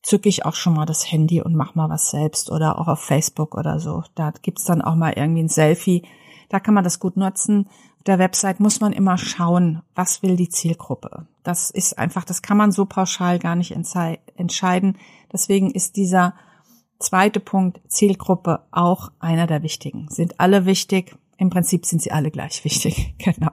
zücke 0.00 0.30
ich 0.30 0.46
auch 0.46 0.54
schon 0.54 0.72
mal 0.72 0.86
das 0.86 1.12
Handy 1.12 1.42
und 1.42 1.54
mach 1.54 1.74
mal 1.74 1.90
was 1.90 2.10
selbst 2.10 2.50
oder 2.50 2.78
auch 2.78 2.88
auf 2.88 3.00
Facebook 3.00 3.54
oder 3.58 3.78
so. 3.78 4.04
Da 4.14 4.32
gibt's 4.40 4.64
dann 4.64 4.80
auch 4.80 4.94
mal 4.94 5.12
irgendwie 5.14 5.42
ein 5.42 5.50
Selfie. 5.50 6.08
Da 6.48 6.58
kann 6.58 6.72
man 6.72 6.82
das 6.82 6.98
gut 6.98 7.18
nutzen. 7.18 7.66
Auf 7.98 8.04
der 8.06 8.18
Website 8.18 8.58
muss 8.58 8.80
man 8.80 8.94
immer 8.94 9.18
schauen, 9.18 9.82
was 9.94 10.22
will 10.22 10.36
die 10.36 10.48
Zielgruppe. 10.48 11.26
Das 11.42 11.68
ist 11.68 11.98
einfach, 11.98 12.24
das 12.24 12.40
kann 12.40 12.56
man 12.56 12.72
so 12.72 12.86
pauschal 12.86 13.38
gar 13.38 13.54
nicht 13.54 13.72
entscheiden. 13.72 14.96
Deswegen 15.30 15.70
ist 15.70 15.96
dieser 15.96 16.32
zweite 16.98 17.40
Punkt 17.40 17.82
Zielgruppe 17.86 18.60
auch 18.70 19.12
einer 19.18 19.46
der 19.46 19.62
wichtigen. 19.62 20.08
Sind 20.08 20.40
alle 20.40 20.64
wichtig? 20.64 21.18
Im 21.36 21.50
Prinzip 21.50 21.84
sind 21.84 22.00
sie 22.00 22.12
alle 22.12 22.30
gleich 22.30 22.64
wichtig. 22.64 23.14
genau. 23.18 23.52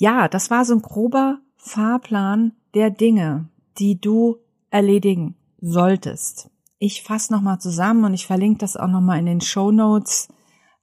Ja, 0.00 0.28
das 0.28 0.50
war 0.50 0.64
so 0.64 0.72
ein 0.72 0.80
grober 0.80 1.40
Fahrplan 1.56 2.52
der 2.72 2.88
Dinge, 2.88 3.50
die 3.78 4.00
du 4.00 4.38
erledigen 4.70 5.36
solltest. 5.60 6.48
Ich 6.78 7.02
fasse 7.02 7.30
nochmal 7.30 7.58
zusammen 7.58 8.04
und 8.04 8.14
ich 8.14 8.26
verlinke 8.26 8.60
das 8.60 8.78
auch 8.78 8.88
nochmal 8.88 9.18
in 9.18 9.26
den 9.26 9.42
Show 9.42 9.70
Notes. 9.70 10.28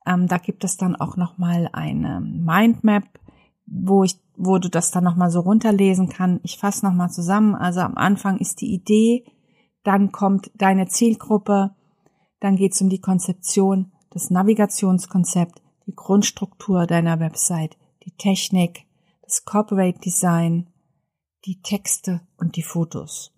Ähm, 0.06 0.28
da 0.28 0.38
gibt 0.38 0.64
es 0.64 0.78
dann 0.78 0.96
auch 0.96 1.18
nochmal 1.18 1.68
eine 1.74 2.22
Mindmap, 2.22 3.06
wo 3.66 4.04
ich, 4.04 4.22
wo 4.36 4.60
du 4.60 4.70
das 4.70 4.92
dann 4.92 5.06
nochmal 5.06 5.32
so 5.32 5.40
runterlesen 5.40 6.10
kann. 6.10 6.40
Ich 6.44 6.60
fasse 6.60 6.86
nochmal 6.86 7.10
zusammen. 7.10 7.56
Also 7.56 7.80
am 7.80 7.98
Anfang 7.98 8.38
ist 8.38 8.62
die 8.62 8.72
Idee, 8.72 9.26
dann 9.82 10.12
kommt 10.12 10.52
deine 10.54 10.90
Zielgruppe, 10.90 11.72
dann 12.40 12.56
geht 12.56 12.74
es 12.74 12.82
um 12.84 12.90
die 12.90 13.02
Konzeption, 13.02 13.94
das 14.12 14.30
Navigationskonzept, 14.30 15.60
die 15.88 15.96
Grundstruktur 15.96 16.86
deiner 16.86 17.20
Website, 17.20 17.78
die 18.06 18.12
Technik, 18.12 18.87
das 19.28 19.44
Corporate 19.44 20.00
Design, 20.00 20.70
die 21.46 21.62
Texte 21.62 22.22
und 22.38 22.56
die 22.56 22.64
Fotos. 22.64 23.34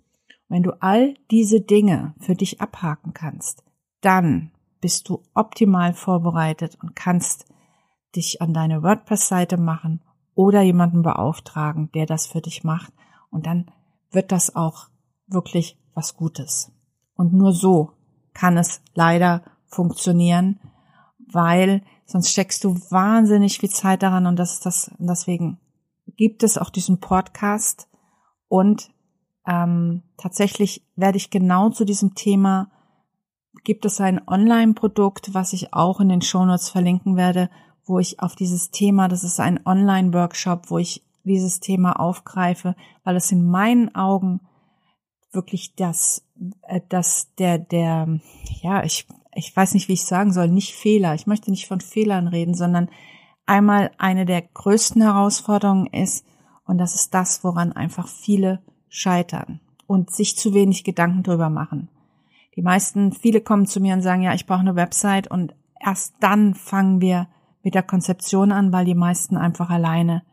Wenn 0.47 0.61
du 0.61 0.79
all 0.81 1.15
diese 1.31 1.61
Dinge 1.61 2.13
für 2.19 2.35
dich 2.35 2.61
abhaken 2.61 3.13
kannst, 3.13 3.63
dann 4.01 4.51
bist 4.81 5.09
du 5.09 5.23
optimal 5.33 5.93
vorbereitet 5.93 6.77
und 6.81 6.95
kannst 6.95 7.47
dich 8.15 8.39
an 8.39 8.53
deine 8.53 8.83
WordPress-Seite 8.83 9.57
machen 9.57 10.01
oder 10.35 10.61
jemanden 10.61 11.01
beauftragen, 11.01 11.91
der 11.93 12.05
das 12.05 12.27
für 12.27 12.41
dich 12.41 12.63
macht. 12.63 12.93
Und 13.31 13.47
dann 13.47 13.71
wird 14.11 14.31
das 14.31 14.55
auch 14.55 14.89
wirklich 15.27 15.79
was 15.95 16.15
Gutes. 16.15 16.71
Und 17.15 17.33
nur 17.33 17.51
so 17.51 17.93
kann 18.33 18.57
es 18.57 18.81
leider 18.93 19.43
funktionieren, 19.65 20.59
weil 21.31 21.83
sonst 22.05 22.29
steckst 22.29 22.63
du 22.63 22.75
wahnsinnig 22.91 23.57
viel 23.57 23.69
Zeit 23.69 24.03
daran 24.03 24.27
und 24.27 24.37
das 24.37 24.53
ist 24.53 24.65
das, 24.65 24.91
deswegen 24.99 25.59
gibt 26.19 26.43
es 26.43 26.57
auch 26.57 26.69
diesen 26.69 26.99
Podcast 26.99 27.87
und 28.49 28.89
ähm, 29.47 30.03
tatsächlich 30.17 30.85
werde 30.97 31.15
ich 31.15 31.29
genau 31.29 31.69
zu 31.69 31.85
diesem 31.85 32.13
Thema, 32.13 32.69
gibt 33.63 33.85
es 33.85 34.01
ein 34.01 34.27
Online-Produkt, 34.27 35.33
was 35.33 35.53
ich 35.53 35.73
auch 35.73 36.01
in 36.01 36.09
den 36.09 36.21
Shownotes 36.21 36.67
verlinken 36.67 37.15
werde, 37.15 37.49
wo 37.85 37.99
ich 37.99 38.19
auf 38.19 38.35
dieses 38.35 38.69
Thema, 38.69 39.07
das 39.07 39.23
ist 39.23 39.39
ein 39.39 39.65
Online-Workshop, 39.65 40.69
wo 40.69 40.77
ich 40.77 41.05
dieses 41.23 41.61
Thema 41.61 41.97
aufgreife, 41.97 42.75
weil 43.05 43.15
es 43.15 43.31
in 43.31 43.49
meinen 43.49 43.95
Augen 43.95 44.41
wirklich 45.31 45.73
das, 45.75 46.25
äh, 46.63 46.81
das 46.89 47.33
der, 47.37 47.59
der, 47.59 48.19
ja, 48.61 48.83
ich, 48.83 49.07
ich 49.35 49.55
weiß 49.55 49.73
nicht, 49.73 49.87
wie 49.87 49.93
ich 49.93 50.03
sagen 50.03 50.33
soll, 50.33 50.49
nicht 50.49 50.73
Fehler. 50.75 51.15
Ich 51.15 51.27
möchte 51.27 51.49
nicht 51.49 51.65
von 51.65 51.79
Fehlern 51.79 52.27
reden, 52.27 52.55
sondern 52.55 52.89
einmal 53.49 53.91
eine 53.97 54.25
der 54.25 54.41
größten 54.41 55.01
Herausforderungen 55.01 55.87
ist, 55.87 56.25
und 56.65 56.77
das 56.77 56.93
ist 56.93 57.15
das, 57.15 57.43
woran 57.43 57.73
einfach 57.73 58.07
viele 58.07 58.61
scheitern 58.89 59.59
und 59.87 60.11
sich 60.13 60.37
zu 60.37 60.53
wenig 60.53 60.83
Gedanken 60.83 61.23
drüber 61.23 61.49
machen. 61.49 61.89
Die 62.55 62.61
meisten, 62.61 63.11
viele 63.11 63.41
kommen 63.41 63.65
zu 63.65 63.81
mir 63.81 63.95
und 63.95 64.03
sagen, 64.03 64.21
ja, 64.21 64.33
ich 64.35 64.45
brauche 64.45 64.59
eine 64.59 64.75
Website 64.75 65.31
und 65.31 65.55
erst 65.83 66.13
dann 66.19 66.53
fangen 66.53 67.01
wir 67.01 67.27
mit 67.63 67.73
der 67.73 67.83
Konzeption 67.83 68.51
an, 68.51 68.71
weil 68.71 68.85
die 68.85 68.95
meisten 68.95 69.35
einfach 69.35 69.71
alleine 69.71 70.23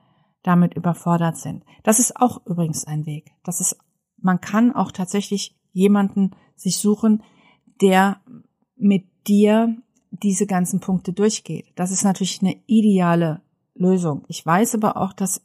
damit 0.42 0.74
überfordert 0.74 1.38
sind. 1.38 1.64
Das 1.84 1.98
ist 1.98 2.16
auch 2.20 2.44
übrigens 2.46 2.86
ein 2.86 3.06
Weg. 3.06 3.32
Das 3.44 3.60
ist, 3.60 3.78
man 4.18 4.40
kann 4.40 4.74
auch 4.74 4.92
tatsächlich 4.92 5.56
jemanden 5.72 6.32
sich 6.54 6.78
suchen, 6.78 7.22
der 7.80 8.20
mit 8.76 9.06
dir 9.26 9.76
diese 10.22 10.46
ganzen 10.46 10.80
Punkte 10.80 11.12
durchgeht. 11.12 11.66
Das 11.74 11.90
ist 11.90 12.04
natürlich 12.04 12.40
eine 12.42 12.56
ideale 12.66 13.42
Lösung. 13.74 14.24
Ich 14.28 14.44
weiß 14.44 14.74
aber 14.74 14.96
auch, 14.96 15.12
dass 15.12 15.42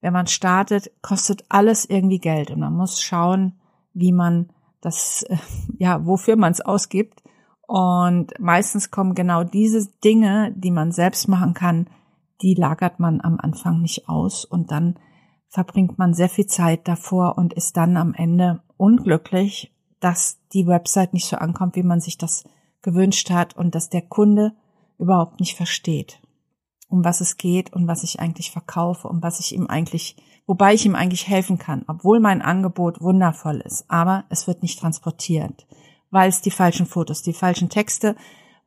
wenn 0.00 0.12
man 0.12 0.26
startet, 0.26 0.90
kostet 1.02 1.44
alles 1.48 1.84
irgendwie 1.84 2.20
Geld 2.20 2.50
und 2.50 2.60
man 2.60 2.74
muss 2.74 3.00
schauen, 3.00 3.58
wie 3.94 4.12
man 4.12 4.50
das, 4.80 5.24
ja, 5.78 6.04
wofür 6.06 6.36
man 6.36 6.52
es 6.52 6.60
ausgibt. 6.60 7.22
Und 7.66 8.32
meistens 8.38 8.90
kommen 8.90 9.14
genau 9.14 9.44
diese 9.44 9.88
Dinge, 10.02 10.54
die 10.56 10.70
man 10.70 10.92
selbst 10.92 11.28
machen 11.28 11.52
kann, 11.52 11.88
die 12.40 12.54
lagert 12.54 13.00
man 13.00 13.20
am 13.20 13.38
Anfang 13.38 13.80
nicht 13.82 14.08
aus 14.08 14.44
und 14.44 14.70
dann 14.70 14.98
verbringt 15.48 15.98
man 15.98 16.14
sehr 16.14 16.28
viel 16.28 16.46
Zeit 16.46 16.86
davor 16.86 17.36
und 17.36 17.52
ist 17.52 17.76
dann 17.76 17.96
am 17.96 18.14
Ende 18.14 18.62
unglücklich, 18.76 19.74
dass 20.00 20.38
die 20.52 20.66
Website 20.66 21.12
nicht 21.12 21.26
so 21.26 21.36
ankommt, 21.36 21.74
wie 21.76 21.82
man 21.82 22.00
sich 22.00 22.16
das 22.16 22.44
gewünscht 22.82 23.30
hat 23.30 23.56
und 23.56 23.74
dass 23.74 23.90
der 23.90 24.02
Kunde 24.02 24.52
überhaupt 24.98 25.40
nicht 25.40 25.56
versteht, 25.56 26.20
um 26.88 27.04
was 27.04 27.20
es 27.20 27.36
geht 27.36 27.72
und 27.72 27.86
was 27.86 28.02
ich 28.02 28.20
eigentlich 28.20 28.50
verkaufe 28.50 29.08
und 29.08 29.22
was 29.22 29.40
ich 29.40 29.54
ihm 29.54 29.66
eigentlich, 29.66 30.16
wobei 30.46 30.74
ich 30.74 30.86
ihm 30.86 30.94
eigentlich 30.94 31.28
helfen 31.28 31.58
kann, 31.58 31.84
obwohl 31.88 32.20
mein 32.20 32.42
Angebot 32.42 33.00
wundervoll 33.00 33.60
ist, 33.60 33.84
aber 33.88 34.24
es 34.28 34.46
wird 34.46 34.62
nicht 34.62 34.78
transportiert, 34.78 35.66
weil 36.10 36.28
es 36.28 36.40
die 36.40 36.50
falschen 36.50 36.86
Fotos, 36.86 37.22
die 37.22 37.32
falschen 37.32 37.68
Texte, 37.68 38.16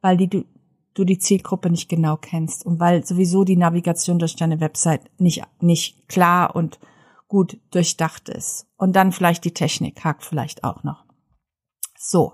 weil 0.01 0.17
die 0.17 0.27
du, 0.27 0.45
du 0.93 1.03
die 1.03 1.19
Zielgruppe 1.19 1.69
nicht 1.69 1.89
genau 1.89 2.17
kennst 2.17 2.65
und 2.65 2.79
weil 2.79 3.05
sowieso 3.05 3.43
die 3.43 3.57
Navigation 3.57 4.19
durch 4.19 4.35
deine 4.35 4.59
Website 4.59 5.09
nicht, 5.19 5.43
nicht 5.59 6.07
klar 6.07 6.55
und 6.55 6.79
gut 7.27 7.59
durchdacht 7.71 8.27
ist. 8.27 8.67
Und 8.75 8.93
dann 8.95 9.13
vielleicht 9.13 9.45
die 9.45 9.53
Technik 9.53 10.03
hakt 10.03 10.25
vielleicht 10.25 10.65
auch 10.65 10.83
noch. 10.83 11.05
So, 11.97 12.33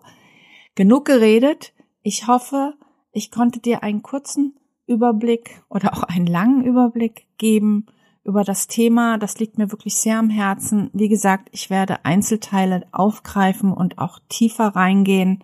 genug 0.78 1.06
geredet. 1.06 1.74
Ich 2.02 2.28
hoffe, 2.28 2.76
ich 3.12 3.32
konnte 3.32 3.60
dir 3.60 3.84
einen 3.84 4.04
kurzen 4.04 4.58
Überblick 4.86 5.62
oder 5.70 5.94
auch 5.94 6.04
einen 6.04 6.28
langen 6.28 6.64
Überblick 6.64 7.28
geben 7.38 7.88
über 8.24 8.44
das 8.44 8.68
Thema. 8.68 9.18
Das 9.18 9.40
liegt 9.40 9.58
mir 9.58 9.72
wirklich 9.72 9.96
sehr 9.96 10.20
am 10.20 10.30
Herzen. 10.30 10.90
Wie 10.94 11.10
gesagt, 11.10 11.50
ich 11.52 11.70
werde 11.70 12.06
Einzelteile 12.06 12.88
aufgreifen 12.94 13.74
und 13.74 13.98
auch 13.98 14.20
tiefer 14.30 14.68
reingehen. 14.68 15.44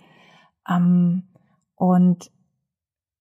Ähm, 0.69 1.23
und 1.75 2.31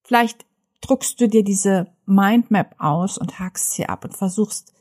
vielleicht 0.04 0.46
druckst 0.82 1.20
du 1.20 1.28
dir 1.28 1.42
diese 1.42 1.88
Mindmap 2.04 2.74
aus 2.78 3.16
und 3.16 3.40
hackst 3.40 3.72
sie 3.72 3.86
ab 3.86 4.04
und 4.04 4.16
versuchst 4.16 4.72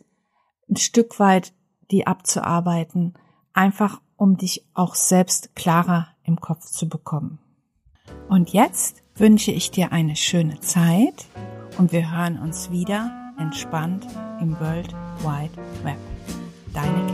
ein 0.69 0.75
Stück 0.75 1.19
weit 1.19 1.53
die 1.91 2.07
abzuarbeiten, 2.07 3.13
einfach 3.53 4.01
um 4.15 4.37
dich 4.37 4.67
auch 4.73 4.95
selbst 4.95 5.55
klarer 5.55 6.10
im 6.23 6.39
Kopf 6.39 6.65
zu 6.65 6.87
bekommen. 6.87 7.39
Und 8.29 8.51
jetzt 8.51 9.03
wünsche 9.15 9.51
ich 9.51 9.71
dir 9.71 9.91
eine 9.91 10.15
schöne 10.15 10.59
Zeit 10.59 11.25
und 11.77 11.91
wir 11.91 12.11
hören 12.11 12.39
uns 12.39 12.71
wieder 12.71 13.33
entspannt 13.37 14.07
im 14.39 14.59
World 14.59 14.93
Wide 15.23 15.57
Web. 15.83 15.97
Deine 16.73 17.10